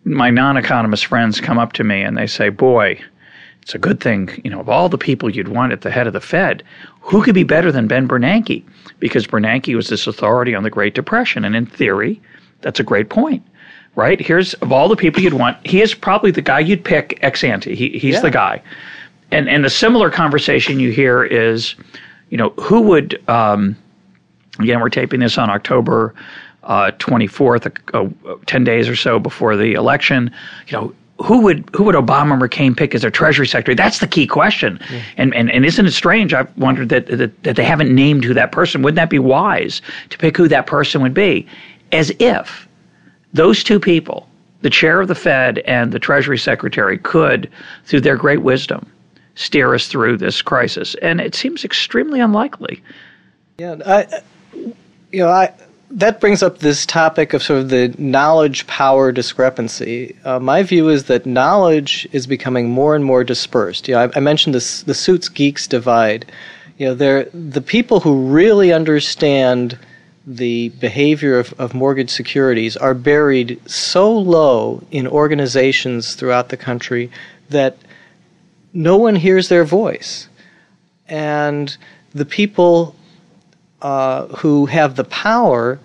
[0.05, 3.01] my non-economist friends come up to me and they say, "Boy,
[3.63, 6.07] it's a good thing, you know, of all the people you'd want at the head
[6.07, 6.63] of the Fed,
[7.01, 8.63] who could be better than Ben Bernanke?
[8.99, 12.21] Because Bernanke was this authority on the Great Depression, and in theory,
[12.61, 13.43] that's a great point."
[13.97, 14.21] Right?
[14.21, 17.45] Here's of all the people you'd want, he is probably the guy you'd pick ex
[17.45, 17.77] ante.
[17.77, 18.21] He, he's yeah.
[18.21, 18.63] the guy.
[19.31, 21.77] And and the similar conversation you hear is,
[22.29, 23.77] you know, who would um,
[24.59, 26.15] again, we're taping this on October
[26.65, 30.31] uh, 24th, uh, 10 days or so before the election.
[30.69, 33.75] You know, who would who would Obama or McCain pick as their Treasury Secretary?
[33.75, 34.81] That's the key question.
[34.91, 35.03] Yeah.
[35.17, 36.35] And, and and isn't it strange?
[36.35, 38.83] I've wondered that, that that they haven't named who that person.
[38.83, 41.47] Wouldn't that be wise to pick who that person would be?
[41.93, 42.69] As if
[43.33, 44.29] those two people,
[44.63, 47.49] the chair of the Fed and the Treasury Secretary, could,
[47.85, 48.91] through their great wisdom,
[49.37, 50.97] steer us through this crisis.
[50.97, 52.83] And it seems extremely unlikely.
[53.59, 54.21] Yeah, I,
[55.13, 55.53] you know, I
[55.91, 60.17] that brings up this topic of sort of the knowledge power discrepancy.
[60.25, 63.89] Uh, my view is that knowledge is becoming more and more dispersed.
[63.89, 66.27] You know, I, I mentioned this the suits geeks divide.
[66.79, 69.79] You know, they're the people who really understand
[70.27, 77.11] the behavior of, of mortgage securities are buried so low in organizations throughout the country
[77.51, 77.77] that
[78.73, 80.29] no one hears their voice.
[81.07, 81.77] And
[82.13, 82.97] the people
[83.85, 85.79] uh, who have the power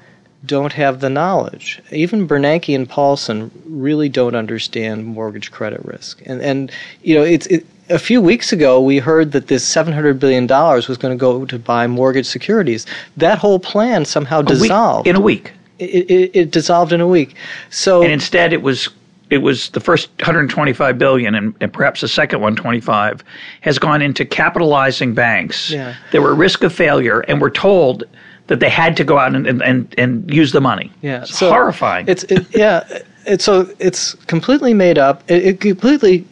[0.45, 1.81] don't have the knowledge.
[1.91, 6.21] Even Bernanke and Paulson really don't understand mortgage credit risk.
[6.25, 6.71] And and
[7.03, 10.87] you know, it's it, a few weeks ago we heard that this 700 billion dollars
[10.87, 12.85] was going to go to buy mortgage securities.
[13.17, 15.51] That whole plan somehow a dissolved week, in a week.
[15.77, 17.35] It, it, it, dissolved in a week.
[17.69, 18.89] So and instead it was
[19.30, 23.23] it was the first 125 billion and, and perhaps the second 125
[23.61, 25.95] has gone into capitalizing banks Yeah.
[26.11, 28.03] that were at risk of failure and were told
[28.47, 30.91] that they had to go out and, and, and, and use the money.
[31.01, 32.07] Yeah, it's so horrifying.
[32.07, 32.84] It's it, yeah,
[33.27, 35.23] it's so it's completely made up.
[35.30, 36.25] It, it completely,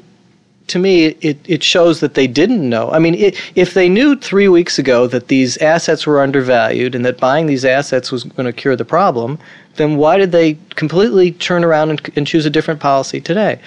[0.68, 2.92] to me, it it shows that they didn't know.
[2.92, 7.06] I mean, it, if they knew three weeks ago that these assets were undervalued and
[7.06, 9.40] that buying these assets was going to cure the problem,
[9.76, 13.60] then why did they completely turn around and, and choose a different policy today?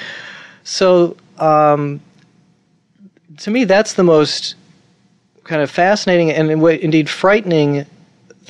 [0.64, 2.00] So, um,
[3.38, 4.54] to me, that's the most
[5.44, 7.86] kind of fascinating and indeed frightening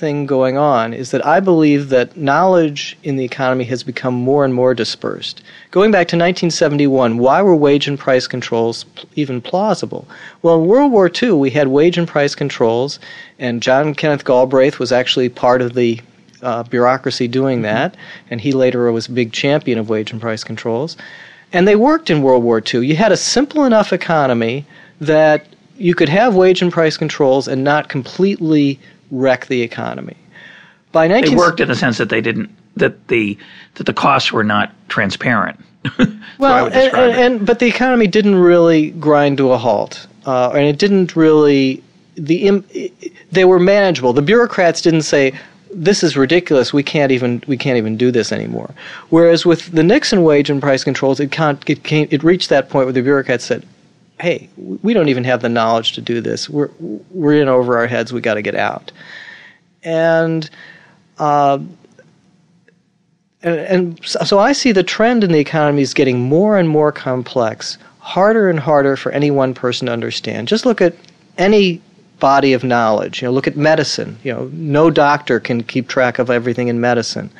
[0.01, 4.45] thing going on is that I believe that knowledge in the economy has become more
[4.45, 5.43] and more dispersed.
[5.71, 10.09] Going back to 1971, why were wage and price controls even plausible?
[10.43, 12.99] Well, in World War II, we had wage and price controls,
[13.39, 16.01] and John Kenneth Galbraith was actually part of the
[16.43, 17.95] uh, bureaucracy doing that,
[18.31, 20.97] and he later was a big champion of wage and price controls.
[21.53, 22.87] And they worked in World War II.
[22.87, 24.65] You had a simple enough economy
[25.01, 25.47] that
[25.77, 28.79] you could have wage and price controls and not completely
[29.11, 30.17] wreck the economy.
[30.93, 33.39] By 19 they worked in the sense that they didn't that the
[33.75, 35.59] that the costs were not transparent.
[36.39, 40.67] well, and, and, and, but the economy didn't really grind to a halt, uh, and
[40.67, 41.83] it didn't really
[42.17, 42.63] the
[43.33, 44.13] they were manageable.
[44.13, 45.33] The bureaucrats didn't say
[45.73, 46.73] this is ridiculous.
[46.73, 48.75] We can't even we can't even do this anymore.
[49.11, 52.69] Whereas with the Nixon wage and price controls, it can't it, came, it reached that
[52.69, 53.67] point where the bureaucrats said,
[54.21, 56.49] "Hey, we don't even have the knowledge to do this.
[56.49, 56.71] We're
[57.11, 58.13] we're in over our heads.
[58.13, 58.93] We got to get out."
[59.83, 60.49] And
[61.19, 61.59] uh,
[63.43, 66.93] and, and so I see the trend in the economy is getting more and more
[66.93, 70.49] complex, harder and harder for any one person to understand.
[70.49, 70.95] Just look at
[71.39, 71.81] any
[72.19, 73.23] body of knowledge.
[73.23, 74.19] You know, look at medicine.
[74.23, 77.31] You know, no doctor can keep track of everything in medicine.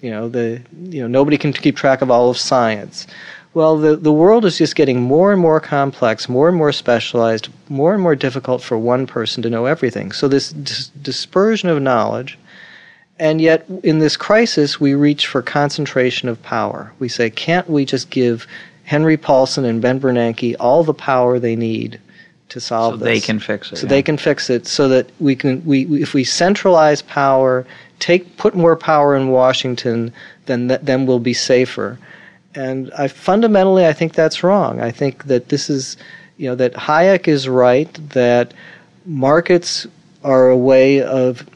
[0.00, 3.06] You know, the you know nobody can keep track of all of science.
[3.52, 7.48] Well, the the world is just getting more and more complex, more and more specialized,
[7.68, 10.12] more and more difficult for one person to know everything.
[10.12, 12.38] So this dis- dispersion of knowledge
[13.20, 16.90] and yet, in this crisis, we reach for concentration of power.
[16.98, 18.46] We say, can't we just give
[18.84, 22.00] Henry Paulson and Ben Bernanke all the power they need
[22.48, 23.04] to solve so this?
[23.04, 23.76] they can fix it.
[23.76, 23.90] So yeah.
[23.90, 24.66] they can fix it.
[24.66, 27.66] So that we can, we, we if we centralize power,
[27.98, 30.14] take put more power in Washington,
[30.46, 31.98] then th- then we'll be safer.
[32.54, 34.80] And I fundamentally, I think that's wrong.
[34.80, 35.96] I think that this is,
[36.36, 38.54] you know, that Hayek is right that
[39.06, 39.86] markets
[40.24, 41.48] are a way of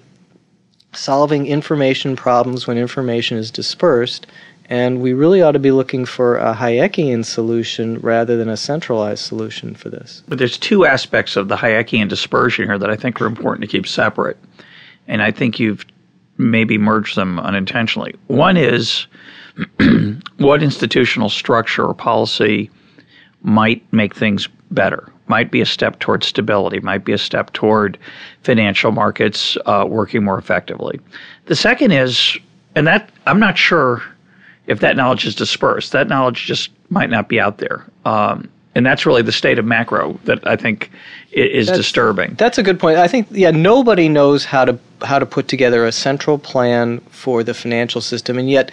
[0.93, 4.27] solving information problems when information is dispersed.
[4.71, 9.23] And we really ought to be looking for a Hayekian solution rather than a centralized
[9.23, 10.23] solution for this.
[10.27, 13.69] But there's two aspects of the Hayekian dispersion here that I think are important to
[13.69, 14.39] keep separate.
[15.07, 15.85] And I think you've
[16.39, 18.15] maybe merged them unintentionally.
[18.29, 19.07] One is
[20.39, 22.71] what institutional structure or policy
[23.43, 27.99] might make things better might be a step toward stability, might be a step toward
[28.43, 31.01] financial markets uh, working more effectively.
[31.47, 32.37] The second is,
[32.75, 34.03] and that I'm not sure
[34.67, 35.93] if that knowledge is dispersed.
[35.93, 37.85] That knowledge just might not be out there.
[38.05, 40.91] Um, and that's really the state of macro that I think
[41.33, 42.35] is that's, disturbing.
[42.35, 42.99] That's a good point.
[42.99, 47.45] I think yeah, nobody knows how to how to put together a central plan for
[47.45, 48.73] the financial system, and yet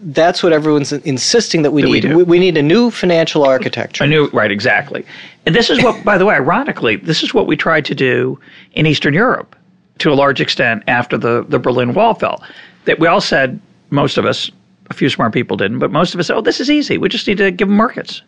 [0.00, 2.04] that's what everyone's insisting that we that need.
[2.04, 4.04] We, we, we, need a new financial architecture.
[4.04, 5.04] A new, right, exactly.
[5.46, 8.38] And this is what, by the way, ironically, this is what we tried to do
[8.72, 9.56] in Eastern Europe
[9.98, 12.42] to a large extent after the, the Berlin Wall fell.
[12.84, 14.50] That we all said, most of us,
[14.90, 16.98] a few smart people didn't, but most of us said, oh, this is easy.
[16.98, 18.22] We just need to give them markets.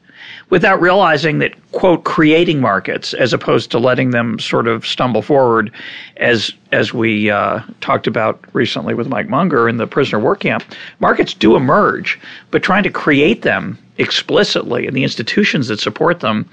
[0.51, 5.72] Without realizing that, quote, creating markets as opposed to letting them sort of stumble forward,
[6.16, 10.64] as as we uh, talked about recently with Mike Munger in the prisoner work camp,
[10.98, 12.18] markets do emerge,
[12.51, 16.48] but trying to create them explicitly and the institutions that support them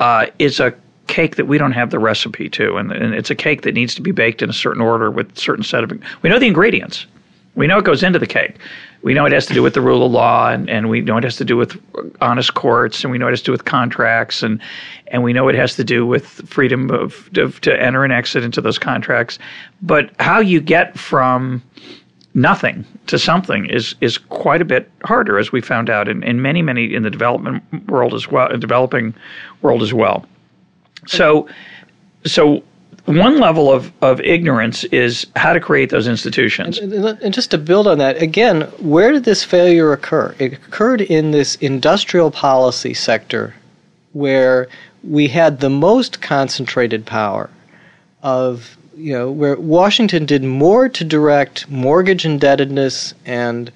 [0.00, 0.74] uh, is a
[1.06, 3.94] cake that we don't have the recipe to, and, and it's a cake that needs
[3.94, 5.92] to be baked in a certain order with certain set of.
[6.22, 7.06] We know the ingredients.
[7.56, 8.56] We know it goes into the cake.
[9.02, 11.16] We know it has to do with the rule of law, and, and we know
[11.16, 11.80] it has to do with
[12.20, 14.60] honest courts, and we know it has to do with contracts, and
[15.08, 18.44] and we know it has to do with freedom of, of to enter and exit
[18.44, 19.38] into those contracts.
[19.82, 21.62] But how you get from
[22.34, 26.42] nothing to something is is quite a bit harder, as we found out in, in
[26.42, 29.14] many many in the development world as well, in developing
[29.62, 30.26] world as well.
[31.06, 31.48] So,
[32.26, 32.62] so
[33.06, 36.78] one level of, of ignorance is how to create those institutions.
[36.78, 40.34] And, and, just to build on that, again, where did this failure occur?
[40.38, 43.54] It occurred in this industrial policy sector
[44.12, 44.68] where
[45.02, 47.50] we had the most concentrated power
[48.22, 53.72] of, you know, where Washington did more to direct mortgage indebtedness and,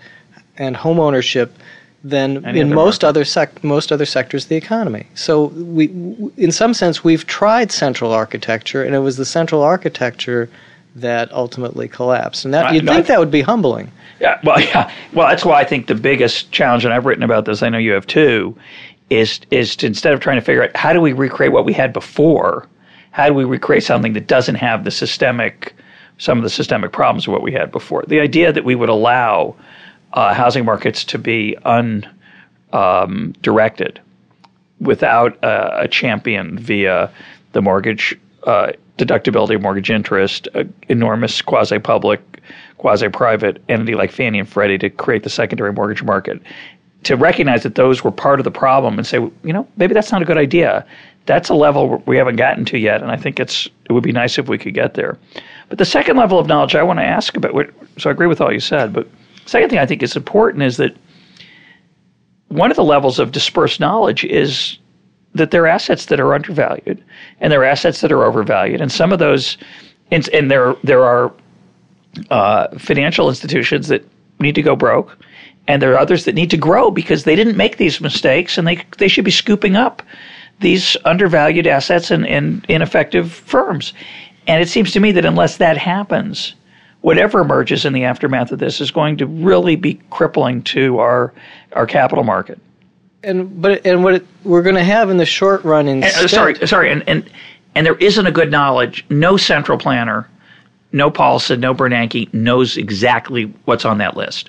[0.58, 1.56] and home ownership
[2.04, 3.08] than Any in other most market.
[3.08, 5.06] other sec- most other sectors of the economy.
[5.14, 9.62] So we, w- in some sense, we've tried central architecture, and it was the central
[9.62, 10.48] architecture
[10.96, 12.44] that ultimately collapsed.
[12.44, 13.90] And that I- you'd no, think that would be humbling.
[14.20, 17.46] Yeah, well, yeah, well, that's why I think the biggest challenge, and I've written about
[17.46, 17.62] this.
[17.62, 18.54] I know you have too,
[19.10, 21.72] is is to instead of trying to figure out how do we recreate what we
[21.72, 22.68] had before,
[23.12, 25.74] how do we recreate something that doesn't have the systemic,
[26.18, 28.04] some of the systemic problems of what we had before.
[28.06, 29.54] The idea that we would allow
[30.14, 31.56] uh, housing markets to be
[32.72, 34.04] undirected um,
[34.80, 37.10] without a, a champion via
[37.52, 40.48] the mortgage uh, deductibility of mortgage interest,
[40.88, 42.20] enormous quasi-public,
[42.78, 46.40] quasi-private entity like Fannie and Freddie to create the secondary mortgage market.
[47.04, 50.10] To recognize that those were part of the problem and say, you know, maybe that's
[50.12, 50.86] not a good idea.
[51.26, 54.12] That's a level we haven't gotten to yet, and I think it's it would be
[54.12, 55.18] nice if we could get there.
[55.68, 57.52] But the second level of knowledge I want to ask about,
[57.98, 59.08] so I agree with all you said, but
[59.46, 60.96] second thing I think is important is that
[62.48, 64.78] one of the levels of dispersed knowledge is
[65.34, 67.02] that there are assets that are undervalued
[67.40, 69.56] and there are assets that are overvalued, and some of those,
[70.10, 71.32] and, and there there are
[72.30, 74.06] uh, financial institutions that
[74.38, 75.18] need to go broke,
[75.66, 78.66] and there are others that need to grow because they didn't make these mistakes, and
[78.66, 80.02] they they should be scooping up
[80.60, 83.92] these undervalued assets and, and ineffective firms.
[84.46, 86.54] And it seems to me that unless that happens,
[87.04, 91.34] whatever emerges in the aftermath of this is going to really be crippling to our
[91.74, 92.58] our capital market.
[93.22, 96.26] And but and what it, we're going to have in the short run And, uh,
[96.26, 97.30] sorry, sorry, and, and
[97.74, 99.04] and there isn't a good knowledge.
[99.10, 100.26] No central planner,
[100.92, 104.48] no Paulson, no Bernanke knows exactly what's on that list.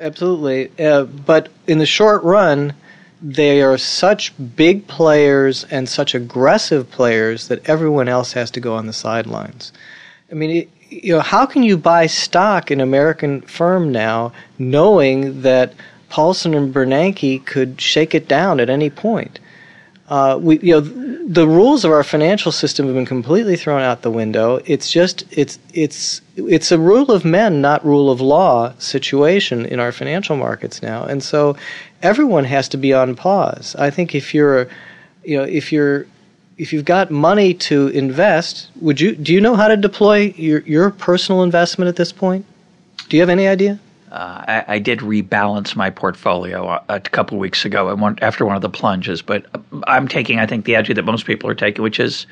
[0.00, 0.72] Absolutely.
[0.84, 2.74] Uh, but in the short run,
[3.20, 8.74] they are such big players and such aggressive players that everyone else has to go
[8.74, 9.72] on the sidelines.
[10.32, 15.42] I mean, you know, how can you buy stock in an American firm now knowing
[15.42, 15.74] that
[16.10, 19.38] Paulson and Bernanke could shake it down at any point?
[20.08, 20.80] Uh, we, you know,
[21.26, 24.60] the rules of our financial system have been completely thrown out the window.
[24.66, 29.80] It's just, it's, it's, it's a rule of men, not rule of law situation in
[29.80, 31.56] our financial markets now, and so
[32.02, 33.74] everyone has to be on pause.
[33.78, 34.68] I think if you're,
[35.24, 36.06] you know, if you're,
[36.62, 40.60] if you've got money to invest, would you, do you know how to deploy your,
[40.60, 42.46] your personal investment at this point?
[43.08, 43.80] Do you have any idea?
[44.12, 48.62] Uh, I, I did rebalance my portfolio a, a couple weeks ago after one of
[48.62, 49.44] the plunges, but
[49.88, 52.26] I'm taking, I think, the attitude that most people are taking, which is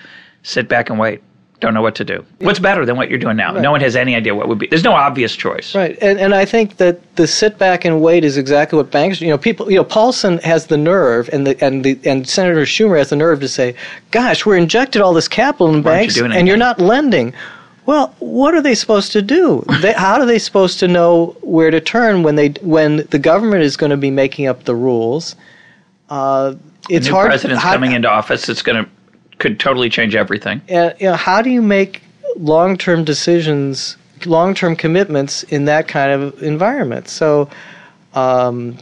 [0.45, 1.22] sit back and wait.
[1.61, 2.25] Don't know what to do.
[2.39, 3.53] What's better than what you're doing now?
[3.53, 4.67] No one has any idea what would be.
[4.67, 5.75] There's no obvious choice.
[5.75, 9.21] Right, and and I think that the sit back and wait is exactly what banks.
[9.21, 9.71] You know, people.
[9.71, 13.17] You know, Paulson has the nerve, and the and the and Senator Schumer has the
[13.17, 13.75] nerve to say,
[14.11, 17.35] "Gosh, we're injected all this capital in aren't you banks, and you're not lending."
[17.87, 19.65] Well, what are they supposed to do?
[19.81, 23.63] They, how are they supposed to know where to turn when they when the government
[23.65, 25.37] is going to be making up the rules?
[26.09, 26.55] Uh,
[26.89, 27.29] it's New hard.
[27.29, 28.49] president's how- coming into office.
[28.49, 28.91] It's going to
[29.41, 30.62] could totally change everything.
[30.70, 32.03] uh, you know, how do you make
[32.36, 37.09] long-term decisions, long-term commitments in that kind of environment?
[37.09, 37.51] So,
[38.14, 38.76] um,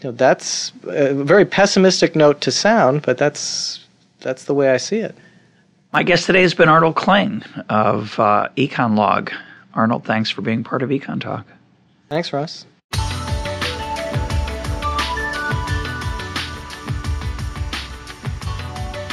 [0.00, 3.84] you know, that's a very pessimistic note to sound, but that's
[4.20, 5.14] that's the way I see it.
[5.92, 9.32] My guest today has been Arnold Kling of uh, EconLog.
[9.74, 11.44] Arnold, thanks for being part of EconTalk.
[12.08, 12.66] Thanks, Russ.